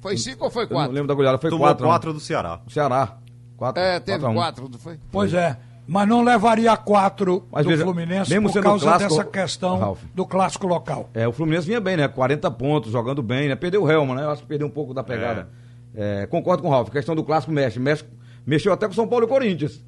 Foi 0.00 0.16
5 0.16 0.44
ou 0.44 0.50
foi 0.50 0.64
Eu 0.64 0.68
não 0.70 0.76
4? 0.76 0.92
lembro 0.92 1.08
da 1.08 1.14
goleada, 1.14 1.38
foi 1.38 1.50
Tomou 1.50 1.66
quatro. 1.66 1.86
quatro 1.86 2.12
do 2.12 2.20
Ceará. 2.20 2.60
O 2.66 2.70
Ceará. 2.70 3.16
Quatro, 3.56 3.82
É, 3.82 4.00
teve 4.00 4.24
um. 4.26 4.34
4, 4.34 4.68
não 4.68 4.78
foi? 4.78 4.98
Pois 5.12 5.32
é. 5.34 5.56
Mas 5.88 6.08
não 6.08 6.22
levaria 6.24 6.76
quatro 6.76 7.46
Mas 7.52 7.62
do 7.64 7.68
veja, 7.70 7.84
Fluminense 7.84 8.28
mesmo 8.30 8.52
por 8.52 8.60
causa 8.60 8.84
clássico, 8.86 9.08
dessa 9.10 9.24
questão 9.24 9.78
Ralf. 9.78 10.02
do 10.12 10.26
clássico 10.26 10.66
local. 10.66 11.08
É, 11.14 11.28
o 11.28 11.32
Fluminense 11.32 11.66
vinha 11.66 11.80
bem, 11.80 11.96
né? 11.96 12.08
40 12.08 12.50
pontos, 12.50 12.90
jogando 12.90 13.22
bem, 13.22 13.48
né? 13.48 13.54
Perdeu 13.54 13.84
o 13.84 13.90
Helma, 13.90 14.14
né? 14.16 14.24
Eu 14.24 14.30
acho 14.30 14.42
que 14.42 14.48
perdeu 14.48 14.66
um 14.66 14.70
pouco 14.70 14.92
da 14.92 15.04
pegada. 15.04 15.48
É, 15.94 16.26
concordo 16.26 16.60
com 16.62 16.68
o 16.68 16.72
Ralf, 16.72 16.88
a 16.88 16.92
questão 16.92 17.14
do 17.14 17.22
clássico 17.22 17.52
mexe. 17.52 17.78
mexe. 17.78 18.04
Mexeu 18.44 18.72
até 18.72 18.86
com 18.88 18.94
São 18.94 19.06
Paulo 19.06 19.26
e 19.26 19.28
Corinthians. 19.28 19.80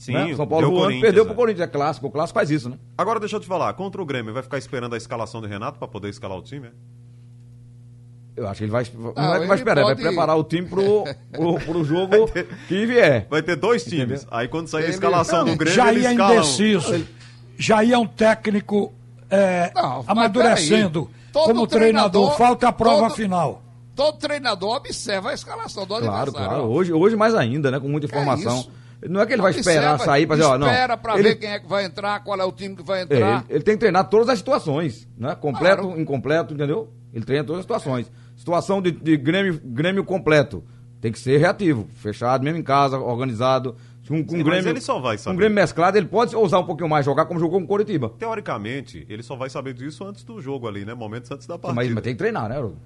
Sim, 0.00 0.12
né? 0.14 0.34
São 0.34 0.46
Paulo 0.46 0.62
deu 0.66 0.70
voando, 0.70 0.84
Corinthians, 0.84 1.02
perdeu 1.02 1.22
é. 1.22 1.26
pro 1.26 1.34
Corinthians, 1.34 1.68
é 1.68 1.70
clássico. 1.70 2.06
O 2.06 2.10
clássico 2.10 2.38
faz 2.38 2.50
isso, 2.50 2.70
né? 2.70 2.78
Agora 2.96 3.20
deixa 3.20 3.36
eu 3.36 3.40
te 3.40 3.46
falar, 3.46 3.72
contra 3.74 4.00
o 4.00 4.04
Grêmio, 4.06 4.32
vai 4.32 4.42
ficar 4.42 4.56
esperando 4.56 4.94
a 4.94 4.96
escalação 4.96 5.40
do 5.42 5.46
Renato 5.46 5.78
pra 5.78 5.86
poder 5.86 6.08
escalar 6.08 6.38
o 6.38 6.42
time? 6.42 6.68
é? 6.68 6.70
Eu 8.36 8.48
acho 8.48 8.58
que 8.58 8.64
ele 8.64 8.70
vai. 8.72 8.86
Não, 8.94 9.00
Não, 9.02 9.10
é 9.10 9.12
que 9.12 9.22
vai 9.22 9.44
ele 9.48 9.54
esperar, 9.56 9.82
pode- 9.82 10.02
vai 10.02 10.10
preparar 10.12 10.36
o 10.38 10.44
time 10.44 10.66
pro, 10.66 11.04
pro, 11.30 11.54
pro 11.60 11.84
jogo 11.84 12.12
que 12.68 12.86
vier. 12.86 13.26
Vai 13.28 13.42
ter 13.42 13.56
dois 13.56 13.84
times. 13.84 14.22
Entendeu? 14.22 14.28
Aí 14.38 14.48
quando 14.48 14.68
sair 14.68 14.82
a 14.82 14.84
Ele- 14.84 14.92
escalação 14.94 15.40
Não, 15.44 15.52
do 15.52 15.56
Grêmio, 15.58 15.74
Jair 15.76 15.96
ele 15.98 16.06
é 16.06 16.10
escala 16.12 16.30
um. 16.30 16.36
indeciso. 16.36 17.06
Jair 17.58 17.92
é 17.92 17.98
um 17.98 18.06
técnico 18.06 18.92
é, 19.28 19.70
Não, 19.74 20.02
amadurecendo 20.06 21.10
como 21.32 21.66
treinador. 21.66 21.68
treinador- 21.68 22.36
Falta 22.38 22.68
a 22.68 22.72
prova 22.72 23.08
todo- 23.08 23.16
final. 23.16 23.62
Todo 23.94 24.16
treinador 24.16 24.76
observa 24.76 25.30
a 25.30 25.34
escalação 25.34 25.82
do 25.84 25.88
Claro, 25.98 26.06
adversário. 26.08 26.48
claro. 26.48 26.64
Hoje, 26.72 26.92
hoje 26.92 27.16
mais 27.16 27.34
ainda, 27.34 27.70
né? 27.70 27.78
Com 27.78 27.88
muita 27.88 28.06
informação. 28.06 28.60
isso? 28.60 28.70
Não 29.08 29.20
é 29.20 29.26
que 29.26 29.32
ele 29.32 29.42
vai 29.42 29.52
esperar 29.52 29.94
Observa, 29.94 30.04
sair 30.04 30.26
pra 30.26 30.36
dizer, 30.36 30.48
ó, 30.48 30.58
não. 30.58 30.66
Espera 30.66 30.96
pra 30.96 31.14
ele, 31.14 31.22
ver 31.30 31.36
quem 31.36 31.50
é 31.50 31.58
que 31.58 31.68
vai 31.68 31.84
entrar, 31.84 32.22
qual 32.22 32.38
é 32.40 32.44
o 32.44 32.52
time 32.52 32.76
que 32.76 32.82
vai 32.82 33.00
é, 33.00 33.02
entrar. 33.04 33.44
ele, 33.48 33.54
ele 33.56 33.64
tem 33.64 33.74
que 33.74 33.80
treinar 33.80 34.08
todas 34.08 34.28
as 34.28 34.38
situações, 34.38 35.08
né? 35.16 35.34
Completo, 35.34 35.82
Claro. 35.82 36.00
incompleto, 36.00 36.54
entendeu? 36.54 36.88
Ele 37.12 37.24
treina 37.24 37.44
todas 37.44 37.60
as 37.60 37.64
situações. 37.64 38.10
Situação 38.36 38.80
de, 38.82 38.90
de 38.90 39.16
Grêmio, 39.16 39.60
Grêmio 39.64 40.04
completo. 40.04 40.62
Tem 41.00 41.10
que 41.10 41.18
ser 41.18 41.38
reativo, 41.38 41.88
fechado, 41.96 42.44
mesmo 42.44 42.58
em 42.58 42.62
casa, 42.62 42.98
organizado. 42.98 43.74
Com, 44.06 44.24
com 44.24 44.30
Sim, 44.32 44.36
mas 44.38 44.44
Grêmio, 44.44 44.68
ele 44.70 44.80
só 44.80 44.98
vai 44.98 45.16
saber. 45.16 45.36
Grêmio 45.36 45.54
mesclado, 45.54 45.96
ele 45.96 46.06
pode 46.06 46.34
ousar 46.34 46.60
um 46.60 46.64
pouquinho 46.64 46.88
mais, 46.88 47.06
jogar 47.06 47.26
como 47.26 47.38
jogou 47.38 47.60
com 47.60 47.64
o 47.64 47.68
Coritiba. 47.68 48.12
Teoricamente, 48.18 49.06
ele 49.08 49.22
só 49.22 49.36
vai 49.36 49.48
saber 49.48 49.72
disso 49.72 50.04
antes 50.04 50.24
do 50.24 50.40
jogo 50.40 50.66
ali, 50.66 50.84
né? 50.84 50.94
Momentos 50.94 51.30
antes 51.30 51.46
da 51.46 51.56
partida. 51.56 51.74
Mas, 51.80 51.94
mas 51.94 52.02
tem 52.02 52.12
que 52.14 52.18
treinar, 52.18 52.48
né, 52.48 52.56
Haroldo? 52.56 52.76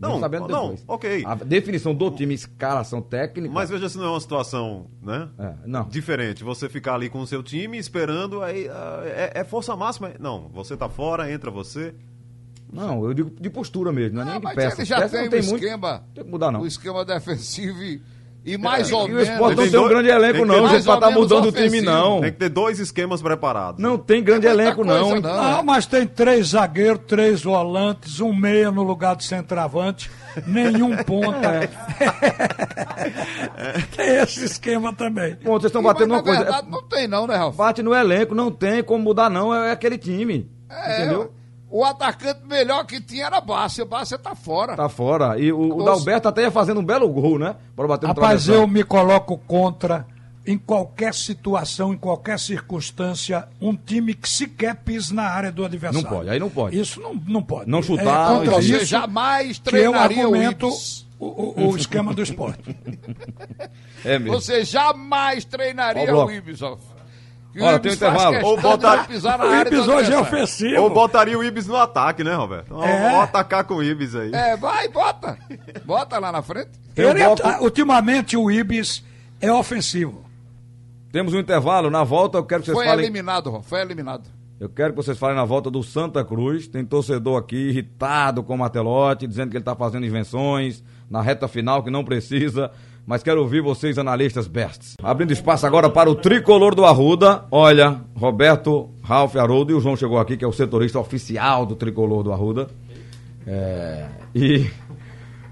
Não, 0.00 0.20
sabendo 0.20 0.48
não, 0.48 0.62
depois. 0.74 0.84
ok. 0.88 1.24
A 1.24 1.34
definição 1.36 1.94
do 1.94 2.10
time, 2.10 2.34
escalação 2.34 3.00
técnica. 3.00 3.52
Mas 3.54 3.70
veja 3.70 3.88
se 3.88 3.96
não 3.96 4.04
é 4.06 4.10
uma 4.10 4.20
situação, 4.20 4.86
né? 5.02 5.28
É, 5.38 5.54
não. 5.66 5.88
Diferente. 5.88 6.42
Você 6.44 6.68
ficar 6.68 6.94
ali 6.94 7.08
com 7.08 7.20
o 7.20 7.26
seu 7.26 7.42
time 7.42 7.78
esperando, 7.78 8.42
aí 8.42 8.68
ah, 8.68 9.02
é, 9.04 9.32
é 9.40 9.44
força 9.44 9.74
máxima. 9.76 10.12
Não, 10.18 10.48
você 10.48 10.76
tá 10.76 10.88
fora, 10.88 11.30
entra 11.32 11.50
você. 11.50 11.94
Não, 12.72 13.04
eu 13.04 13.14
digo 13.14 13.30
de 13.40 13.48
postura 13.48 13.92
mesmo, 13.92 14.16
não 14.16 14.22
é 14.22 14.24
Ah, 14.24 14.30
nem 14.32 14.38
de 14.40 14.44
mas 14.44 14.54
peça. 14.56 14.76
ele 14.80 14.84
já 14.84 14.96
Peça 15.00 15.12
tem, 15.16 15.22
não 15.24 15.30
tem 15.30 15.40
o 15.40 15.44
muito. 15.44 15.64
esquema. 15.64 16.04
Tem 16.12 16.24
que 16.24 16.30
mudar, 16.30 16.50
não. 16.50 16.60
O 16.62 16.66
esquema 16.66 17.04
defensivo 17.04 17.80
e, 17.82 18.02
e 18.44 18.58
mais 18.58 18.92
ou 18.92 19.08
E 19.08 19.12
o 19.12 19.14
menos. 19.14 19.28
esporte 19.28 19.56
não 19.56 19.62
Tem 19.62 19.70
tem 19.72 19.80
um 19.80 19.88
grande 19.88 20.08
elenco, 20.08 20.36
tem 20.38 20.46
não, 20.46 20.68
gente, 20.68 20.84
pra 20.84 20.94
estar 20.94 21.06
menos 21.08 21.22
mudando 21.22 21.46
o 21.48 21.52
time, 21.52 21.66
ofensivo. 21.68 21.90
não. 21.90 22.20
Tem 22.20 22.32
que 22.32 22.38
ter 22.38 22.48
dois 22.48 22.78
esquemas 22.78 23.22
preparados. 23.22 23.80
Não 23.82 23.96
tem 23.96 24.22
grande 24.22 24.46
muita 24.46 24.62
elenco, 24.62 24.84
coisa, 24.84 25.00
não. 25.00 25.20
não. 25.20 25.30
Ah, 25.42 25.62
mas 25.64 25.86
tem 25.86 26.06
três 26.06 26.48
zagueiros, 26.48 27.00
três 27.06 27.42
volantes, 27.42 28.20
um 28.20 28.34
meia 28.34 28.70
no 28.70 28.82
lugar 28.82 29.16
de 29.16 29.24
centroavante, 29.24 30.10
nenhum 30.46 30.96
ponta. 31.04 31.68
tem 33.96 34.16
esse 34.16 34.44
esquema 34.44 34.92
também. 34.92 35.36
Bom, 35.42 35.52
vocês 35.52 35.64
estão 35.66 35.82
Mas, 35.82 35.92
batendo 35.94 36.08
na 36.10 36.14
uma 36.16 36.22
coisa. 36.22 36.42
verdade, 36.44 36.68
não 36.70 36.82
tem 36.82 37.08
não, 37.08 37.26
né, 37.26 37.36
Ralf? 37.36 37.56
Bate 37.56 37.82
no 37.82 37.94
elenco, 37.94 38.34
não 38.34 38.50
tem 38.50 38.82
como 38.82 39.02
mudar, 39.04 39.30
não. 39.30 39.54
É 39.54 39.70
aquele 39.72 39.98
time. 39.98 40.50
É, 40.70 41.02
entendeu? 41.02 41.32
O 41.74 41.82
atacante 41.82 42.38
melhor 42.46 42.86
que 42.86 43.00
tinha 43.00 43.26
era 43.26 43.40
Bárcia. 43.40 43.84
Bárcia 43.84 44.16
tá 44.16 44.32
fora. 44.36 44.76
Tá 44.76 44.88
fora. 44.88 45.36
E 45.40 45.50
o, 45.50 45.78
o 45.78 45.82
Dalberto 45.82 46.28
até 46.28 46.42
ia 46.42 46.50
fazendo 46.52 46.78
um 46.78 46.84
belo 46.84 47.08
gol, 47.08 47.36
né? 47.36 47.56
Para 47.74 47.88
bater 47.88 48.06
Rapaz, 48.06 48.46
eu 48.46 48.64
me 48.68 48.84
coloco 48.84 49.36
contra 49.38 50.06
em 50.46 50.56
qualquer 50.56 51.12
situação, 51.12 51.92
em 51.92 51.96
qualquer 51.96 52.38
circunstância, 52.38 53.48
um 53.60 53.74
time 53.74 54.14
que 54.14 54.28
sequer 54.28 54.76
pisa 54.76 55.12
na 55.12 55.24
área 55.24 55.50
do 55.50 55.64
adversário. 55.64 56.08
Não 56.08 56.16
pode, 56.16 56.30
aí 56.30 56.38
não 56.38 56.48
pode. 56.48 56.78
Isso 56.78 57.00
não, 57.00 57.12
não 57.26 57.42
pode. 57.42 57.68
Não 57.68 57.82
chutar. 57.82 58.30
É, 58.30 58.38
contra 58.38 58.60
isso, 58.60 58.84
jamais 58.84 59.58
treinaria 59.58 60.16
que 60.16 60.20
eu 60.22 60.26
argumento 60.28 60.68
o, 61.18 61.26
o, 61.26 61.70
o, 61.70 61.76
esquema 61.76 62.14
do 62.14 62.22
esporte. 62.22 62.62
É 64.04 64.18
mesmo. 64.18 64.38
Você 64.38 64.64
jamais 64.64 65.46
treinaria 65.46 66.14
o 66.14 66.30
Ibis, 66.30 66.60
Olha, 67.60 67.78
tem 67.78 67.92
um 67.92 67.94
intervalo. 67.94 68.44
Ou 68.44 68.60
botar... 68.60 69.06
o 69.08 69.54
Ibis 69.60 69.88
hoje 69.88 70.12
é 70.12 70.18
ofensivo. 70.18 70.82
Ou 70.82 70.90
botaria 70.90 71.38
o 71.38 71.44
Ibis 71.44 71.66
no 71.66 71.76
ataque, 71.76 72.24
né, 72.24 72.34
Roberto? 72.34 72.82
É. 72.82 73.02
Vamos 73.02 73.24
atacar 73.24 73.64
com 73.64 73.74
o 73.74 73.82
Ibis 73.82 74.14
aí. 74.14 74.32
É, 74.34 74.56
vai, 74.56 74.88
bota. 74.88 75.38
Bota 75.84 76.18
lá 76.18 76.32
na 76.32 76.42
frente. 76.42 76.70
É. 76.96 77.62
Ultimamente 77.62 78.36
o 78.36 78.50
Ibis 78.50 79.04
é 79.40 79.52
ofensivo. 79.52 80.24
Temos 81.12 81.32
um 81.32 81.38
intervalo. 81.38 81.90
Na 81.90 82.02
volta 82.02 82.38
eu 82.38 82.44
quero 82.44 82.62
que 82.62 82.66
vocês 82.66 82.76
foi 82.76 82.86
falem... 82.86 82.98
Foi 82.98 83.04
eliminado, 83.04 83.62
foi 83.62 83.80
eliminado. 83.80 84.28
Eu 84.58 84.68
quero 84.68 84.92
que 84.92 84.96
vocês 84.96 85.18
falem 85.18 85.36
na 85.36 85.44
volta 85.44 85.70
do 85.70 85.82
Santa 85.82 86.24
Cruz. 86.24 86.66
Tem 86.66 86.84
torcedor 86.84 87.38
aqui 87.38 87.56
irritado 87.56 88.42
com 88.42 88.54
o 88.54 88.58
Matelote, 88.58 89.26
dizendo 89.26 89.50
que 89.50 89.56
ele 89.56 89.62
está 89.62 89.76
fazendo 89.76 90.06
invenções 90.06 90.82
na 91.10 91.20
reta 91.20 91.46
final 91.46 91.82
que 91.82 91.90
não 91.90 92.04
precisa 92.04 92.70
mas 93.06 93.22
quero 93.22 93.40
ouvir 93.40 93.60
vocês, 93.60 93.98
analistas 93.98 94.46
bestes. 94.46 94.94
Abrindo 95.02 95.32
espaço 95.32 95.66
agora 95.66 95.90
para 95.90 96.10
o 96.10 96.14
tricolor 96.14 96.74
do 96.74 96.84
Arruda. 96.84 97.44
Olha, 97.50 98.00
Roberto, 98.16 98.88
Ralf 99.02 99.36
Haroldo 99.36 99.72
e 99.72 99.74
o 99.74 99.80
João 99.80 99.96
chegou 99.96 100.18
aqui, 100.18 100.36
que 100.36 100.44
é 100.44 100.48
o 100.48 100.52
setorista 100.52 100.98
oficial 100.98 101.66
do 101.66 101.76
tricolor 101.76 102.22
do 102.22 102.32
Arruda. 102.32 102.68
É, 103.46 104.08
e 104.34 104.66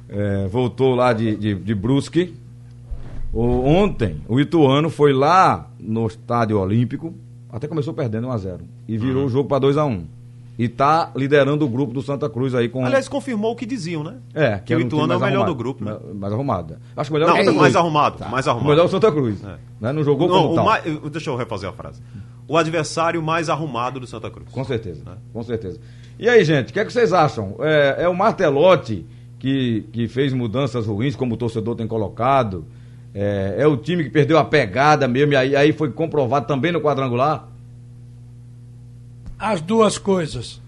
é, 0.08 0.48
voltou 0.48 0.94
lá 0.94 1.12
de, 1.12 1.36
de, 1.36 1.54
de 1.54 1.74
Brusque. 1.74 2.34
O, 3.32 3.42
ontem, 3.66 4.22
o 4.28 4.40
Ituano 4.40 4.88
foi 4.88 5.12
lá 5.12 5.70
no 5.78 6.06
Estádio 6.06 6.58
Olímpico, 6.58 7.14
até 7.50 7.68
começou 7.68 7.92
perdendo 7.92 8.28
1x0. 8.28 8.60
E 8.88 8.96
virou 8.96 9.22
uhum. 9.22 9.26
o 9.26 9.28
jogo 9.28 9.48
para 9.48 9.66
2x1 9.66 10.04
e 10.58 10.64
está 10.64 11.10
liderando 11.16 11.64
o 11.64 11.68
grupo 11.68 11.92
do 11.92 12.02
Santa 12.02 12.28
Cruz 12.28 12.54
aí 12.54 12.68
com. 12.68 12.84
Aliás, 12.84 13.08
confirmou 13.08 13.52
o 13.52 13.56
que 13.56 13.64
diziam, 13.64 14.04
né? 14.04 14.18
É, 14.34 14.58
que, 14.58 14.64
que 14.66 14.74
o 14.76 14.80
Ituano 14.80 15.12
é 15.12 15.16
o 15.16 15.20
melhor 15.20 15.36
arrumado, 15.36 15.52
do 15.52 15.54
grupo. 15.54 15.84
Né? 15.84 15.96
Mais 16.14 16.32
arrumado. 16.32 16.76
Acho 16.96 17.10
que 17.10 17.14
melhor 17.14 17.28
Não, 17.28 17.36
é 17.36 17.50
mais 17.50 17.74
arrumado, 17.74 18.18
tá. 18.18 18.28
mais 18.28 18.46
arrumado. 18.46 18.66
O 18.66 18.70
melhor 18.70 18.82
é 18.82 18.86
o 18.86 18.90
Santa 18.90 19.10
Cruz. 19.10 19.42
É. 19.42 19.56
Né? 19.80 19.92
Não 19.92 20.04
jogou 20.04 20.28
Não, 20.28 20.42
como 20.42 20.54
tal. 20.54 20.64
Mais, 20.64 20.84
deixa 21.10 21.30
eu 21.30 21.36
refazer 21.36 21.68
a 21.68 21.72
frase. 21.72 22.02
O 22.46 22.56
adversário 22.56 23.22
mais 23.22 23.48
arrumado 23.48 23.98
do 23.98 24.06
Santa 24.06 24.30
Cruz. 24.30 24.50
Com 24.50 24.64
certeza, 24.64 25.02
é. 25.06 25.14
com 25.32 25.42
certeza. 25.42 25.80
E 26.18 26.28
aí, 26.28 26.44
gente, 26.44 26.70
o 26.70 26.72
que, 26.72 26.80
é 26.80 26.84
que 26.84 26.92
vocês 26.92 27.12
acham? 27.12 27.56
É, 27.60 28.04
é 28.04 28.08
o 28.08 28.14
Martelotti 28.14 29.06
que, 29.38 29.88
que 29.90 30.06
fez 30.06 30.32
mudanças 30.32 30.86
ruins, 30.86 31.16
como 31.16 31.34
o 31.34 31.36
torcedor 31.36 31.74
tem 31.74 31.86
colocado? 31.86 32.66
É, 33.14 33.56
é 33.58 33.66
o 33.66 33.76
time 33.76 34.04
que 34.04 34.10
perdeu 34.10 34.38
a 34.38 34.44
pegada 34.44 35.08
mesmo, 35.08 35.32
e 35.32 35.36
aí, 35.36 35.56
aí 35.56 35.72
foi 35.72 35.90
comprovado 35.90 36.46
também 36.46 36.70
no 36.70 36.80
quadrangular? 36.80 37.48
As 39.42 39.60
duas 39.60 39.98
coisas. 39.98 40.62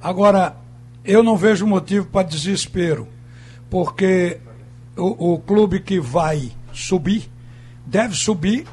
Agora, 0.00 0.56
eu 1.04 1.20
não 1.20 1.36
vejo 1.36 1.66
motivo 1.66 2.06
para 2.06 2.28
desespero, 2.28 3.08
porque 3.68 4.38
o, 4.96 5.34
o 5.34 5.38
clube 5.40 5.80
que 5.80 5.98
vai 5.98 6.52
subir 6.72 7.28
deve 7.84 8.14
subir 8.14 8.68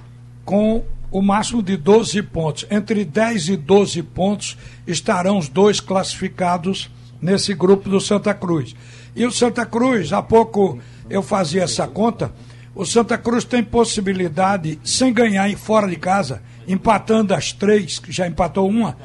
com 0.46 0.86
o 1.10 1.24
máximo 1.24 1.64
de 1.64 1.76
12 1.76 2.22
pontos. 2.22 2.68
Entre 2.70 3.04
10 3.04 3.50
e 3.50 3.58
12 3.58 4.04
pontos 4.04 4.60
estarão 4.86 5.40
os 5.40 5.50
dois 5.50 5.80
classificados 5.80 6.92
nesse 7.20 7.56
grupo 7.56 7.90
do 7.90 8.00
Santa 8.00 8.32
Cruz. 8.32 8.76
E 9.16 9.26
o 9.26 9.32
Santa 9.32 9.66
Cruz, 9.66 10.14
há 10.14 10.22
pouco 10.22 10.78
eu 11.10 11.24
fazia 11.24 11.64
essa 11.64 11.88
conta, 11.88 12.32
o 12.76 12.86
Santa 12.86 13.18
Cruz 13.18 13.44
tem 13.44 13.64
possibilidade, 13.64 14.80
sem 14.84 15.12
ganhar 15.12 15.50
fora 15.58 15.88
de 15.88 15.96
casa, 15.96 16.44
empatando 16.68 17.34
as 17.34 17.54
três, 17.54 17.98
que 17.98 18.12
já 18.12 18.28
empatou 18.28 18.68
uma, 18.70 18.98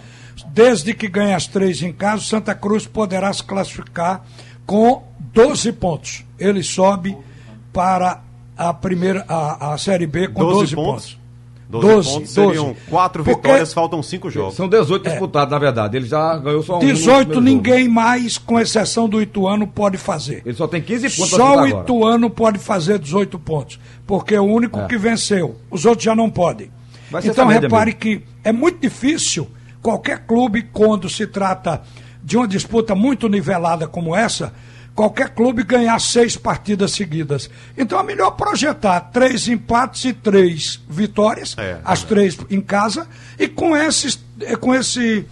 Desde 0.49 0.95
que 0.95 1.09
ganhe 1.09 1.35
as 1.35 1.47
três 1.47 1.83
em 1.83 1.93
casa, 1.93 2.23
Santa 2.23 2.55
Cruz 2.55 2.87
poderá 2.87 3.33
se 3.33 3.43
classificar 3.43 4.25
com 4.67 5.03
12 5.33 5.73
pontos. 5.73 6.25
Ele 6.39 6.63
sobe 6.63 7.17
para 7.73 8.23
a 8.57 8.75
primeira 8.75 9.25
a, 9.29 9.73
a 9.73 9.79
Série 9.79 10.07
B 10.07 10.29
com 10.29 10.41
12, 10.41 10.75
12 10.75 10.75
pontos. 10.77 10.93
pontos. 10.93 11.21
12, 11.71 11.87
12 11.87 12.11
pontos 12.11 12.31
seriam 12.31 12.65
12. 12.67 12.81
quatro 12.89 13.23
Porque 13.23 13.49
vitórias, 13.49 13.73
faltam 13.73 14.03
cinco 14.03 14.29
jogos. 14.29 14.57
São 14.57 14.69
18 14.69 15.07
é. 15.07 15.11
disputados, 15.11 15.53
na 15.53 15.59
verdade. 15.59 15.97
Ele 15.97 16.07
já 16.07 16.37
ganhou 16.37 16.63
só 16.65 16.77
um. 16.77 16.81
18 16.81 17.41
ninguém 17.41 17.85
jogo. 17.85 17.95
mais, 17.95 18.39
com 18.39 18.59
exceção 18.59 19.09
do 19.09 19.23
Ituano, 19.23 19.69
pode 19.69 19.97
fazer. 19.97 20.43
Ele 20.45 20.57
só 20.57 20.67
tem 20.67 20.83
15 20.83 21.11
pontos 21.17 21.31
Só 21.31 21.63
o 21.63 21.67
Ituano 21.67 22.27
agora. 22.27 22.31
pode 22.31 22.59
fazer 22.59 22.99
18 22.99 23.39
pontos. 23.39 23.79
Porque 24.05 24.35
é 24.35 24.41
o 24.41 24.45
único 24.45 24.81
é. 24.81 24.87
que 24.87 24.99
venceu. 24.99 25.57
Os 25.71 25.85
outros 25.85 26.05
já 26.05 26.15
não 26.15 26.29
podem. 26.29 26.71
Então 27.25 27.47
repare 27.47 27.93
que 27.93 28.23
é 28.43 28.53
muito 28.53 28.81
difícil 28.81 29.49
Qualquer 29.83 30.21
clube, 30.27 30.63
quando 30.73 31.09
se 31.09 31.27
trata 31.27 31.83
de 32.23 32.37
uma 32.37 32.47
disputa 32.47 32.95
muito 32.95 33.29
nivelada 33.29 33.89
como 33.89 34.15
essa, 34.15 34.53
qualquer 34.95 35.31
clube 35.31 35.63
ganhar 35.63 35.99
seis 35.99 36.37
partidas 36.37 36.93
seguidas. 36.93 37.49
Então 37.77 37.99
é 37.99 38.03
melhor 38.03 38.33
projetar 38.33 39.01
três 39.01 39.49
empates 39.49 40.05
e 40.05 40.13
três 40.13 40.81
vitórias, 40.89 41.57
é, 41.59 41.79
as 41.85 42.03
é. 42.03 42.07
três 42.07 42.39
em 42.51 42.61
casa, 42.61 43.09
e 43.39 43.49
com, 43.49 43.77
esses, 43.77 44.23
com 44.61 44.75
esse 44.75 45.27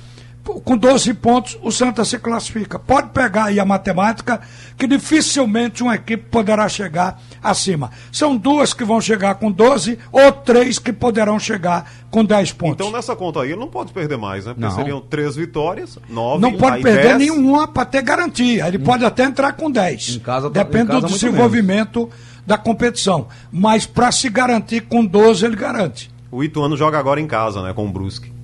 com 0.54 0.76
12 0.76 1.14
pontos, 1.14 1.58
o 1.62 1.70
Santa 1.70 2.04
se 2.04 2.18
classifica. 2.18 2.78
Pode 2.78 3.10
pegar 3.10 3.44
aí 3.44 3.60
a 3.60 3.64
matemática, 3.64 4.40
que 4.76 4.86
dificilmente 4.86 5.82
uma 5.82 5.94
equipe 5.94 6.24
poderá 6.30 6.68
chegar 6.68 7.20
acima. 7.42 7.90
São 8.10 8.36
duas 8.36 8.72
que 8.72 8.84
vão 8.84 9.00
chegar 9.00 9.34
com 9.36 9.50
12 9.50 9.98
ou 10.10 10.32
três 10.32 10.78
que 10.78 10.92
poderão 10.92 11.38
chegar 11.38 11.90
com 12.10 12.24
10 12.24 12.52
pontos. 12.52 12.86
Então, 12.86 12.90
nessa 12.90 13.14
conta 13.14 13.42
aí, 13.42 13.50
ele 13.50 13.60
não 13.60 13.68
pode 13.68 13.92
perder 13.92 14.16
mais, 14.16 14.46
né? 14.46 14.54
Porque 14.54 14.66
não. 14.66 14.74
seriam 14.74 15.00
três 15.00 15.36
vitórias, 15.36 15.98
nove 16.08 16.40
Não 16.40 16.52
pode 16.52 16.82
perder 16.82 17.16
10. 17.16 17.18
nenhuma 17.18 17.68
para 17.68 17.84
ter 17.84 18.02
garantia. 18.02 18.66
Ele 18.66 18.78
hum. 18.78 18.84
pode 18.84 19.04
até 19.04 19.24
entrar 19.24 19.52
com 19.52 19.70
10. 19.70 20.16
Em 20.16 20.18
casa, 20.20 20.50
tá- 20.50 20.62
Depende 20.62 20.84
em 20.84 20.86
casa, 20.86 21.06
do 21.06 21.12
desenvolvimento 21.12 22.00
menos. 22.00 22.14
da 22.46 22.56
competição. 22.56 23.28
Mas 23.52 23.86
para 23.86 24.10
se 24.10 24.28
garantir 24.28 24.82
com 24.82 25.04
12, 25.04 25.44
ele 25.44 25.56
garante. 25.56 26.10
O 26.30 26.42
Ituano 26.42 26.76
joga 26.76 26.98
agora 26.98 27.20
em 27.20 27.26
casa, 27.26 27.62
né? 27.62 27.72
Com 27.72 27.86
o 27.86 27.90
Brusque. 27.90 28.37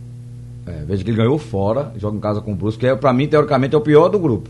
É, 0.66 0.84
veja 0.84 1.04
que 1.04 1.10
ele 1.10 1.16
ganhou 1.16 1.38
fora, 1.38 1.92
joga 1.96 2.16
em 2.16 2.20
casa 2.20 2.40
com 2.40 2.52
o 2.52 2.56
Brusque, 2.56 2.80
que 2.80 2.86
é, 2.86 2.96
para 2.96 3.12
mim, 3.12 3.26
teoricamente, 3.26 3.74
é 3.74 3.78
o 3.78 3.80
pior 3.80 4.08
do 4.08 4.18
grupo. 4.18 4.48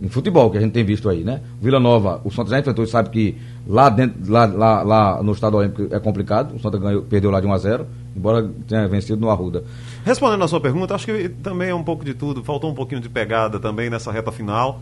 Em 0.00 0.08
futebol, 0.08 0.48
que 0.50 0.58
a 0.58 0.60
gente 0.60 0.72
tem 0.72 0.84
visto 0.84 1.08
aí, 1.08 1.24
né? 1.24 1.40
Vila 1.60 1.80
Nova, 1.80 2.20
o 2.22 2.30
Santa 2.30 2.50
já 2.50 2.60
enfrentou, 2.60 2.86
sabe 2.86 3.10
que 3.10 3.36
lá 3.66 3.88
dentro, 3.88 4.30
lá, 4.30 4.46
lá, 4.46 4.82
lá 4.82 5.22
no 5.22 5.32
Estado 5.32 5.56
Olímpico 5.56 5.92
é 5.92 5.98
complicado. 5.98 6.54
O 6.54 6.60
Santa 6.60 6.78
ganhou, 6.78 7.02
perdeu 7.02 7.32
lá 7.32 7.40
de 7.40 7.46
1 7.48 7.52
a 7.52 7.58
0 7.58 7.86
embora 8.16 8.50
tenha 8.66 8.86
vencido 8.88 9.20
no 9.20 9.30
Arruda. 9.30 9.64
Respondendo 10.04 10.42
a 10.42 10.48
sua 10.48 10.60
pergunta, 10.60 10.94
acho 10.94 11.06
que 11.06 11.28
também 11.28 11.70
é 11.70 11.74
um 11.74 11.84
pouco 11.84 12.04
de 12.04 12.14
tudo, 12.14 12.42
faltou 12.42 12.70
um 12.70 12.74
pouquinho 12.74 13.00
de 13.00 13.08
pegada 13.08 13.58
também 13.58 13.88
nessa 13.88 14.10
reta 14.10 14.32
final. 14.32 14.80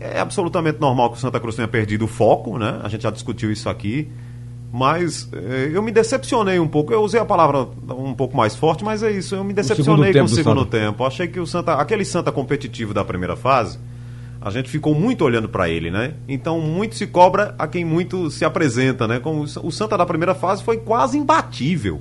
É 0.00 0.20
absolutamente 0.20 0.80
normal 0.80 1.10
que 1.10 1.16
o 1.16 1.20
Santa 1.20 1.38
Cruz 1.38 1.56
tenha 1.56 1.68
perdido 1.68 2.04
o 2.04 2.08
foco, 2.08 2.58
né? 2.58 2.80
A 2.82 2.88
gente 2.88 3.02
já 3.02 3.10
discutiu 3.10 3.52
isso 3.52 3.68
aqui. 3.68 4.08
Mas 4.72 5.28
eh, 5.34 5.70
eu 5.74 5.82
me 5.82 5.92
decepcionei 5.92 6.58
um 6.58 6.66
pouco. 6.66 6.94
Eu 6.94 7.02
usei 7.02 7.20
a 7.20 7.26
palavra 7.26 7.68
um 7.90 8.14
pouco 8.14 8.34
mais 8.34 8.56
forte, 8.56 8.82
mas 8.82 9.02
é 9.02 9.10
isso. 9.10 9.34
Eu 9.34 9.44
me 9.44 9.52
decepcionei 9.52 10.14
com 10.14 10.24
o 10.24 10.28
segundo 10.28 10.64
tempo. 10.64 11.04
Achei 11.04 11.28
que 11.28 11.38
o 11.38 11.46
Santa, 11.46 11.74
aquele 11.74 12.06
Santa 12.06 12.32
competitivo 12.32 12.94
da 12.94 13.04
primeira 13.04 13.36
fase, 13.36 13.78
a 14.40 14.48
gente 14.48 14.70
ficou 14.70 14.94
muito 14.94 15.26
olhando 15.26 15.46
para 15.46 15.68
ele, 15.68 15.90
né? 15.90 16.14
Então 16.26 16.58
muito 16.58 16.94
se 16.94 17.06
cobra 17.06 17.54
a 17.58 17.66
quem 17.66 17.84
muito 17.84 18.30
se 18.30 18.46
apresenta, 18.46 19.06
né? 19.06 19.20
Como 19.20 19.42
o 19.42 19.70
Santa 19.70 19.98
da 19.98 20.06
primeira 20.06 20.34
fase 20.34 20.64
foi 20.64 20.78
quase 20.78 21.18
imbatível. 21.18 22.00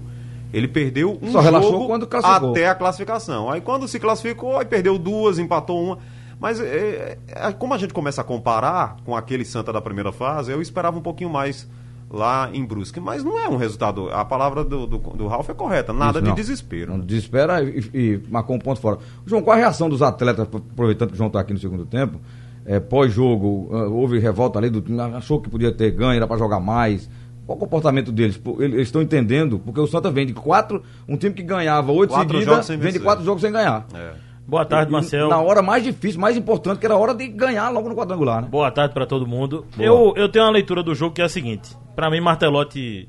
Ele 0.53 0.67
perdeu 0.67 1.19
um 1.21 1.29
Só 1.29 1.41
jogo 1.41 1.87
quando 1.87 2.07
até 2.23 2.69
a 2.69 2.75
classificação. 2.75 3.51
Aí 3.51 3.59
quando 3.59 3.85
se 3.85 3.99
classificou, 3.99 4.57
aí 4.57 4.65
perdeu 4.65 4.97
duas, 4.97 5.39
empatou 5.39 5.83
uma. 5.83 5.99
Mas 6.39 6.59
é, 6.61 7.17
é, 7.27 7.51
como 7.51 7.73
a 7.73 7.77
gente 7.77 7.93
começa 7.93 8.21
a 8.21 8.23
comparar 8.23 8.95
com 9.03 9.13
aquele 9.13 9.43
Santa 9.43 9.73
da 9.73 9.81
primeira 9.81 10.13
fase, 10.13 10.53
eu 10.53 10.61
esperava 10.61 10.97
um 10.97 11.01
pouquinho 11.01 11.29
mais 11.29 11.67
lá 12.11 12.49
em 12.53 12.63
Brusque. 12.63 12.99
Mas 12.99 13.23
não 13.23 13.39
é 13.39 13.47
um 13.47 13.55
resultado. 13.55 14.09
A 14.09 14.25
palavra 14.25 14.63
do, 14.63 14.85
do, 14.85 14.97
do 14.97 15.27
Ralf 15.27 15.49
é 15.49 15.53
correta, 15.53 15.93
nada 15.93 16.19
Isso, 16.19 16.27
de 16.29 16.35
desespero. 16.35 16.91
Não 16.91 16.97
né? 16.99 17.05
desespera 17.05 17.63
e, 17.63 17.79
e, 17.93 18.21
marcou 18.29 18.55
um 18.55 18.59
ponto 18.59 18.79
fora. 18.79 18.99
João, 19.25 19.41
qual 19.41 19.55
a 19.55 19.59
reação 19.59 19.89
dos 19.89 20.01
atletas, 20.01 20.47
aproveitando 20.53 21.09
que 21.09 21.15
o 21.15 21.17
João 21.17 21.27
está 21.27 21.39
aqui 21.39 21.53
no 21.53 21.59
segundo 21.59 21.85
tempo? 21.85 22.19
É, 22.65 22.79
Pós-jogo, 22.79 23.69
uh, 23.71 23.91
houve 23.91 24.19
revolta 24.19 24.59
ali 24.59 24.69
do 24.69 24.83
achou 25.15 25.41
que 25.41 25.49
podia 25.49 25.71
ter 25.71 25.91
ganho, 25.91 26.13
era 26.13 26.27
para 26.27 26.37
jogar 26.37 26.59
mais. 26.59 27.09
Qual 27.45 27.57
o 27.57 27.59
comportamento 27.59 28.11
deles? 28.11 28.39
Eles 28.59 28.81
estão 28.81 29.01
entendendo, 29.01 29.57
porque 29.57 29.79
o 29.79 29.87
Santa 29.87 30.11
vem 30.11 30.27
de 30.27 30.33
quatro, 30.33 30.83
um 31.07 31.17
time 31.17 31.33
que 31.33 31.41
ganhava 31.41 31.91
oito 31.91 32.13
seguidas, 32.13 32.67
vem 32.67 32.93
de 32.93 32.99
quatro 32.99 33.25
jogos 33.25 33.41
sem 33.41 33.51
ganhar. 33.51 33.87
É. 33.93 34.30
Boa 34.47 34.65
tarde, 34.65 34.91
Marcel. 34.91 35.29
Na 35.29 35.39
hora 35.39 35.61
mais 35.61 35.83
difícil, 35.83 36.19
mais 36.19 36.35
importante, 36.35 36.79
que 36.79 36.85
era 36.85 36.95
a 36.95 36.97
hora 36.97 37.13
de 37.13 37.27
ganhar 37.27 37.69
logo 37.69 37.87
no 37.87 37.95
quadrangular, 37.95 38.41
né? 38.41 38.47
Boa 38.49 38.69
tarde 38.71 38.93
para 38.93 39.05
todo 39.05 39.25
mundo. 39.25 39.65
Eu, 39.79 40.13
eu 40.17 40.27
tenho 40.27 40.43
uma 40.45 40.51
leitura 40.51 40.83
do 40.83 40.93
jogo 40.93 41.13
que 41.15 41.21
é 41.21 41.25
a 41.25 41.29
seguinte: 41.29 41.75
para 41.95 42.09
mim, 42.09 42.19
Martelotti 42.19 43.07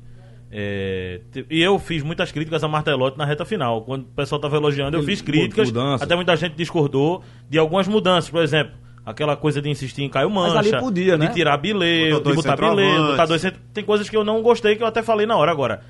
É, 0.51 1.21
e 1.49 1.61
eu 1.61 1.79
fiz 1.79 2.03
muitas 2.03 2.31
críticas 2.31 2.63
a 2.63 2.67
Martelotti 2.67 3.17
na 3.17 3.25
reta 3.25 3.43
final. 3.43 3.81
Quando 3.81 4.03
o 4.03 4.05
pessoal 4.15 4.37
estava 4.37 4.55
elogiando, 4.55 4.95
eu 4.95 5.03
fiz 5.03 5.21
críticas. 5.21 5.67
Mudança. 5.69 6.03
Até 6.05 6.15
muita 6.15 6.35
gente 6.35 6.53
discordou 6.55 7.23
de 7.49 7.57
algumas 7.57 7.87
mudanças. 7.87 8.29
Por 8.29 8.41
exemplo, 8.43 8.73
aquela 9.05 9.35
coisa 9.35 9.61
de 9.61 9.69
insistir 9.69 10.03
em 10.03 10.09
Caio 10.09 10.29
Mancha, 10.29 10.59
ali 10.59 10.71
podia, 10.79 11.17
né? 11.17 11.25
de 11.27 11.33
tirar 11.33 11.57
Bilê, 11.57 12.11
Botou 12.11 12.31
de 12.31 12.35
botar 12.37 12.55
Bilê, 12.55 12.67
centroavantes. 12.83 13.11
botar 13.11 13.25
dois 13.25 13.41
cent- 13.41 13.55
Tem 13.73 13.83
coisas 13.83 14.07
que 14.07 14.15
eu 14.15 14.23
não 14.23 14.41
gostei 14.43 14.75
que 14.75 14.83
eu 14.83 14.87
até 14.87 15.01
falei 15.01 15.25
na 15.25 15.35
hora. 15.35 15.51
Agora, 15.51 15.81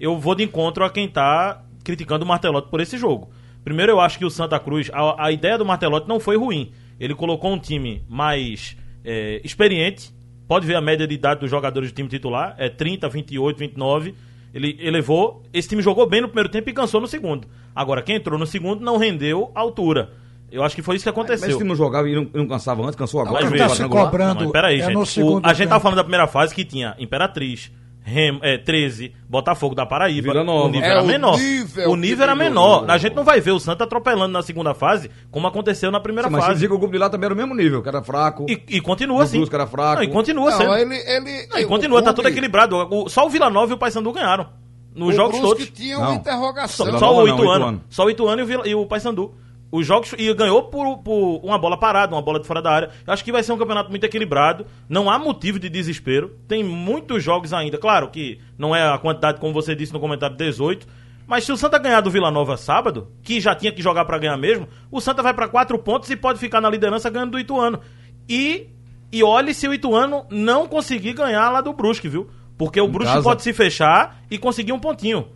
eu 0.00 0.16
vou 0.18 0.34
de 0.36 0.44
encontro 0.44 0.84
a 0.84 0.90
quem 0.90 1.08
tá 1.08 1.60
criticando 1.84 2.24
o 2.24 2.28
Martelotti 2.28 2.70
por 2.70 2.80
esse 2.80 2.96
jogo. 2.96 3.28
Primeiro, 3.64 3.92
eu 3.92 4.00
acho 4.00 4.18
que 4.18 4.24
o 4.24 4.30
Santa 4.30 4.58
Cruz, 4.58 4.90
a, 4.92 5.26
a 5.26 5.32
ideia 5.32 5.56
do 5.56 5.64
Martelotti 5.64 6.08
não 6.08 6.18
foi 6.18 6.36
ruim. 6.36 6.72
Ele 6.98 7.14
colocou 7.14 7.52
um 7.52 7.58
time 7.58 8.02
mais 8.08 8.76
é, 9.04 9.40
experiente. 9.44 10.12
Pode 10.48 10.66
ver 10.66 10.74
a 10.74 10.80
média 10.80 11.06
de 11.06 11.14
idade 11.14 11.40
dos 11.40 11.50
jogadores 11.50 11.90
do 11.92 11.94
time 11.94 12.08
titular, 12.08 12.54
é 12.58 12.68
30, 12.68 13.08
28, 13.08 13.56
29. 13.58 14.14
Ele 14.54 14.76
elevou. 14.80 15.42
Esse 15.52 15.68
time 15.68 15.80
jogou 15.82 16.06
bem 16.06 16.20
no 16.20 16.28
primeiro 16.28 16.48
tempo 16.50 16.68
e 16.68 16.72
cansou 16.72 17.00
no 17.00 17.06
segundo. 17.06 17.48
Agora, 17.74 18.02
quem 18.02 18.16
entrou 18.16 18.38
no 18.38 18.46
segundo 18.46 18.84
não 18.84 18.98
rendeu 18.98 19.50
a 19.54 19.60
altura. 19.60 20.10
Eu 20.50 20.62
acho 20.62 20.76
que 20.76 20.82
foi 20.82 20.96
isso 20.96 21.04
que 21.04 21.08
Mas 21.10 21.16
aconteceu. 21.16 21.48
esse 21.48 21.56
time 21.56 21.68
não 21.70 21.74
jogava 21.76 22.06
e 22.06 22.14
não, 22.14 22.28
não 22.34 22.46
cansava 22.46 22.82
antes, 22.82 22.94
cansou 22.94 23.20
agora. 23.20 23.42
Mas 23.48 23.50
não 23.50 23.56
tá 23.58 23.68
se 23.70 23.88
cobrando. 23.88 24.34
Não, 24.34 24.42
mas 24.42 24.52
peraí, 24.52 24.80
é 24.80 24.84
gente. 24.84 25.20
no 25.20 25.38
O- 25.38 25.40
a 25.42 25.54
gente 25.54 25.68
tava 25.68 25.80
falando 25.80 25.96
da 25.96 26.04
primeira 26.04 26.26
fase 26.26 26.54
que 26.54 26.62
tinha 26.62 26.94
Imperatriz, 26.98 27.72
Rem, 28.04 28.38
é, 28.42 28.58
13, 28.58 29.14
Botafogo 29.28 29.74
da 29.74 29.86
Paraíba. 29.86 30.32
Vila 30.32 30.42
Nova. 30.44 30.66
O 30.66 30.70
nível 30.70 30.88
É, 30.88 30.90
era 30.92 31.02
o 31.02 31.06
menor. 31.06 31.38
nível 31.38 31.90
o 31.90 31.96
nível 31.96 32.16
que 32.18 32.22
era 32.24 32.34
menor. 32.34 32.90
A 32.90 32.98
gente 32.98 33.14
não 33.14 33.22
vai 33.22 33.40
ver 33.40 33.52
o 33.52 33.60
Santa 33.60 33.84
atropelando 33.84 34.32
na 34.32 34.42
segunda 34.42 34.74
fase, 34.74 35.08
como 35.30 35.46
aconteceu 35.46 35.90
na 35.90 36.00
primeira 36.00 36.28
Sim, 36.28 36.32
mas 36.32 36.42
se 36.42 36.46
fase. 36.48 36.54
dizia 36.56 36.68
que 36.68 36.74
o 36.74 36.78
grupo 36.78 36.92
de 36.92 36.98
lá 36.98 37.08
também 37.08 37.26
era 37.26 37.34
o 37.34 37.36
mesmo 37.36 37.54
nível, 37.54 37.80
que 37.80 37.88
era 37.88 38.02
fraco. 38.02 38.44
E, 38.48 38.60
e 38.68 38.80
continua 38.80 39.22
assim. 39.22 39.36
Brusque 39.38 39.54
era 39.54 39.66
fraco. 39.68 39.96
Não, 39.96 40.02
e 40.02 40.08
continua 40.08 40.50
Não, 40.50 40.58
sendo. 40.58 40.74
ele, 40.74 40.96
ele, 40.96 41.46
Não, 41.48 41.58
e 41.60 41.64
o 41.64 41.68
continua, 41.68 42.00
tá 42.02 42.06
clube- 42.12 42.16
tudo 42.16 42.28
equilibrado. 42.28 42.76
O- 42.90 43.08
só 43.08 43.24
o 43.24 43.30
Vila 43.30 43.48
Nova 43.48 43.70
e 43.72 43.74
o 43.74 43.78
Paysandu 43.78 44.10
ganharam. 44.12 44.46
Nos 44.94 45.10
o 45.10 45.12
jogos 45.12 45.38
Brusque 45.38 45.66
todos. 45.66 45.70
tinha 45.78 45.98
uma 45.98 46.14
interrogação. 46.14 46.86
Só, 46.92 46.98
só 46.98 47.22
o. 47.22 47.28
Ituano. 47.28 47.82
Só 47.88 48.04
o 48.04 48.10
Ituano 48.10 48.40
e 48.40 48.44
o, 48.44 48.46
Vila- 48.46 48.68
e 48.68 48.74
o 48.74 48.84
Paysandu. 48.84 49.32
Os 49.72 49.86
jogos 49.86 50.14
e 50.18 50.32
ganhou 50.34 50.64
por, 50.64 50.98
por 50.98 51.40
uma 51.42 51.56
bola 51.56 51.78
parada, 51.78 52.14
uma 52.14 52.20
bola 52.20 52.38
de 52.38 52.46
fora 52.46 52.60
da 52.60 52.70
área. 52.70 52.90
Eu 53.06 53.12
acho 53.14 53.24
que 53.24 53.32
vai 53.32 53.42
ser 53.42 53.52
um 53.52 53.58
campeonato 53.58 53.88
muito 53.88 54.04
equilibrado. 54.04 54.66
Não 54.86 55.08
há 55.08 55.18
motivo 55.18 55.58
de 55.58 55.70
desespero. 55.70 56.36
Tem 56.46 56.62
muitos 56.62 57.24
jogos 57.24 57.54
ainda. 57.54 57.78
Claro 57.78 58.10
que 58.10 58.38
não 58.58 58.76
é 58.76 58.86
a 58.86 58.98
quantidade, 58.98 59.40
como 59.40 59.54
você 59.54 59.74
disse 59.74 59.90
no 59.90 59.98
comentário, 59.98 60.36
18. 60.36 60.86
Mas 61.26 61.44
se 61.44 61.52
o 61.52 61.56
Santa 61.56 61.78
ganhar 61.78 62.02
do 62.02 62.10
Vila 62.10 62.30
Nova 62.30 62.58
sábado, 62.58 63.08
que 63.22 63.40
já 63.40 63.54
tinha 63.54 63.72
que 63.72 63.80
jogar 63.80 64.04
pra 64.04 64.18
ganhar 64.18 64.36
mesmo, 64.36 64.68
o 64.90 65.00
Santa 65.00 65.22
vai 65.22 65.32
pra 65.32 65.48
quatro 65.48 65.78
pontos 65.78 66.10
e 66.10 66.16
pode 66.16 66.38
ficar 66.38 66.60
na 66.60 66.68
liderança 66.68 67.08
ganhando 67.08 67.30
do 67.30 67.40
Ituano. 67.40 67.80
E, 68.28 68.68
e 69.10 69.24
olhe 69.24 69.54
se 69.54 69.66
o 69.66 69.72
Ituano 69.72 70.26
não 70.30 70.68
conseguir 70.68 71.14
ganhar 71.14 71.48
lá 71.50 71.62
do 71.62 71.72
Brusque, 71.72 72.08
viu? 72.08 72.28
Porque 72.58 72.78
o 72.78 72.88
Brusque 72.88 73.14
casa. 73.14 73.24
pode 73.24 73.42
se 73.42 73.54
fechar 73.54 74.22
e 74.30 74.36
conseguir 74.36 74.72
um 74.72 74.78
pontinho. 74.78 75.28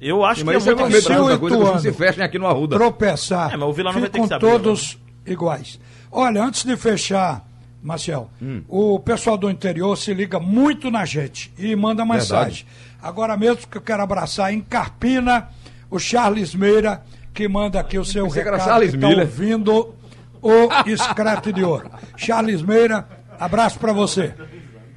Eu 0.00 0.24
acho 0.24 0.40
Sim, 0.40 0.46
que 0.46 0.50
é 0.50 0.54
mas 0.54 0.66
é 0.66 0.70
muito 0.70 0.78
com 0.84 0.88
medo 0.88 1.22
outra 1.24 1.38
coisa, 1.38 1.72
que 1.72 1.80
se 1.80 1.92
fechem 1.92 2.24
aqui 2.24 2.38
no 2.38 2.46
Arruda. 2.46 2.76
tropeçar, 2.76 3.52
É, 3.52 3.56
mas 3.56 3.68
o 3.68 3.72
Vila 3.72 3.90
Nova 3.90 4.00
vai 4.00 4.08
ter 4.08 4.18
que 4.18 4.22
ficam 4.24 4.36
abrir 4.36 4.50
todos 4.50 4.98
iguais. 5.26 5.78
Olha, 6.10 6.42
antes 6.42 6.64
de 6.64 6.76
fechar, 6.76 7.44
Marcel, 7.82 8.30
Hum. 8.40 8.62
o 8.68 8.98
pessoal 8.98 9.36
do 9.36 9.50
interior 9.50 9.96
se 9.96 10.14
liga 10.14 10.40
muito 10.40 10.90
na 10.90 11.04
gente 11.04 11.52
e 11.58 11.76
manda 11.76 12.04
mensagem. 12.04 12.64
Agora 13.02 13.36
mesmo 13.36 13.66
que 13.70 13.76
eu 13.78 13.82
quero 13.82 14.02
abraçar 14.02 14.52
em 14.52 14.60
Carpina 14.60 15.48
o 15.90 15.98
Charles 15.98 16.54
Meira, 16.54 17.02
que 17.34 17.46
manda 17.48 17.78
aqui 17.80 17.98
o 17.98 18.04
seu 18.04 18.26
recado, 18.28 18.58
tá 18.58 18.78
Miller. 18.96 19.20
ouvindo 19.20 19.94
o 20.42 20.68
Escrete 20.86 21.52
de 21.52 21.62
Ouro. 21.64 21.90
Charles 22.16 22.62
Meira, 22.62 23.06
abraço 23.38 23.78
pra 23.78 23.92
você. 23.92 24.32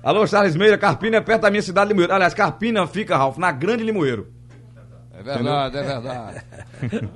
Alô, 0.01 0.25
Charles 0.27 0.55
Meira, 0.55 0.77
Carpina 0.77 1.17
é 1.17 1.21
perto 1.21 1.41
da 1.41 1.49
minha 1.49 1.61
cidade 1.61 1.87
de 1.87 1.93
Limoeiro. 1.93 2.13
Aliás, 2.13 2.33
Carpina 2.33 2.85
fica, 2.87 3.15
Ralf, 3.17 3.37
na 3.37 3.51
Grande 3.51 3.83
Limoeiro. 3.83 4.27
É 5.13 5.21
verdade, 5.23 5.77
é 5.77 5.83
verdade. 5.83 6.41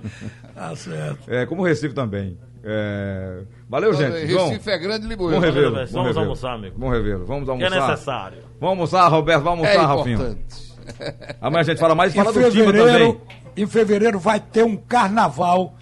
Tá 0.54 0.76
certo. 0.76 1.20
É, 1.32 1.46
como 1.46 1.62
o 1.62 1.66
Recife 1.66 1.94
também. 1.94 2.38
É, 2.64 3.42
Valeu, 3.70 3.94
Então, 3.94 4.12
gente. 4.12 4.28
João, 4.28 4.50
Recife 4.50 4.70
é 4.72 4.78
grande 4.78 5.04
bom 5.16 5.30
Limoeiro. 5.30 5.40
revê-lo. 5.40 5.72
Vamos 5.76 5.92
bom 5.92 6.02
revê-lo. 6.04 6.20
almoçar, 6.20 6.54
amigo. 6.54 6.80
Bom 6.80 6.90
revê-lo. 6.90 7.26
Vamos 7.26 7.44
Que 7.46 7.50
é 7.64 7.68
almoçar. 7.68 7.90
necessário. 7.92 8.38
Vamos 8.60 8.70
almoçar, 8.94 9.08
Roberto. 9.08 9.44
Vamos 9.44 9.66
É 9.68 9.76
almoçar, 9.76 9.88
Ralfinho. 9.88 10.16
importante. 10.16 10.68
Amanhã 11.42 11.62
a 11.62 11.64
gente 11.64 11.80
fala 11.80 11.96
mais 11.96 12.14
e 12.14 12.16
fala 12.16 12.32
do 12.34 12.52
Timba 12.52 12.74
também. 12.74 13.22
em 13.56 13.68
fevereiro 13.68 14.20
vai 14.20 14.40
ter 14.40 14.64
um 14.64 14.76
carnaval 14.78 15.76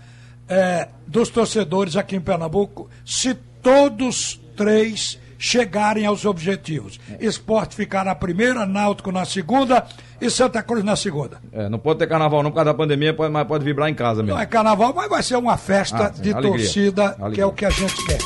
é, 0.49 0.89
dos 1.07 1.29
torcedores 1.29 1.95
aqui 1.95 2.15
em 2.15 2.21
Pernambuco, 2.21 2.89
se 3.05 3.33
todos 3.61 4.41
três 4.57 5.19
chegarem 5.37 6.05
aos 6.05 6.25
objetivos. 6.25 6.99
Esporte 7.19 7.75
ficar 7.75 8.05
na 8.05 8.15
primeira, 8.15 8.65
Náutico 8.65 9.11
na 9.11 9.25
segunda 9.25 9.85
e 10.21 10.29
Santa 10.29 10.61
Cruz 10.63 10.83
na 10.83 10.95
segunda. 10.95 11.37
É, 11.51 11.67
não 11.69 11.79
pode 11.79 11.99
ter 11.99 12.07
carnaval 12.07 12.41
não 12.43 12.49
por 12.51 12.55
causa 12.55 12.71
da 12.71 12.77
pandemia, 12.77 13.13
pode, 13.13 13.31
mas 13.31 13.47
pode 13.47 13.63
vibrar 13.63 13.89
em 13.89 13.93
casa 13.93 14.21
mesmo. 14.23 14.35
Não 14.35 14.41
é 14.41 14.45
carnaval, 14.45 14.93
mas 14.95 15.09
vai 15.09 15.23
ser 15.23 15.35
uma 15.35 15.57
festa 15.57 16.05
Ah, 16.07 16.13
sim, 16.13 16.21
de 16.21 16.31
alegria. 16.33 16.51
torcida, 16.57 17.13
que 17.15 17.21
Alegria. 17.23 17.43
é 17.43 17.47
o 17.47 17.51
que 17.51 17.65
a 17.65 17.69
gente 17.69 18.05
quer. 18.05 18.17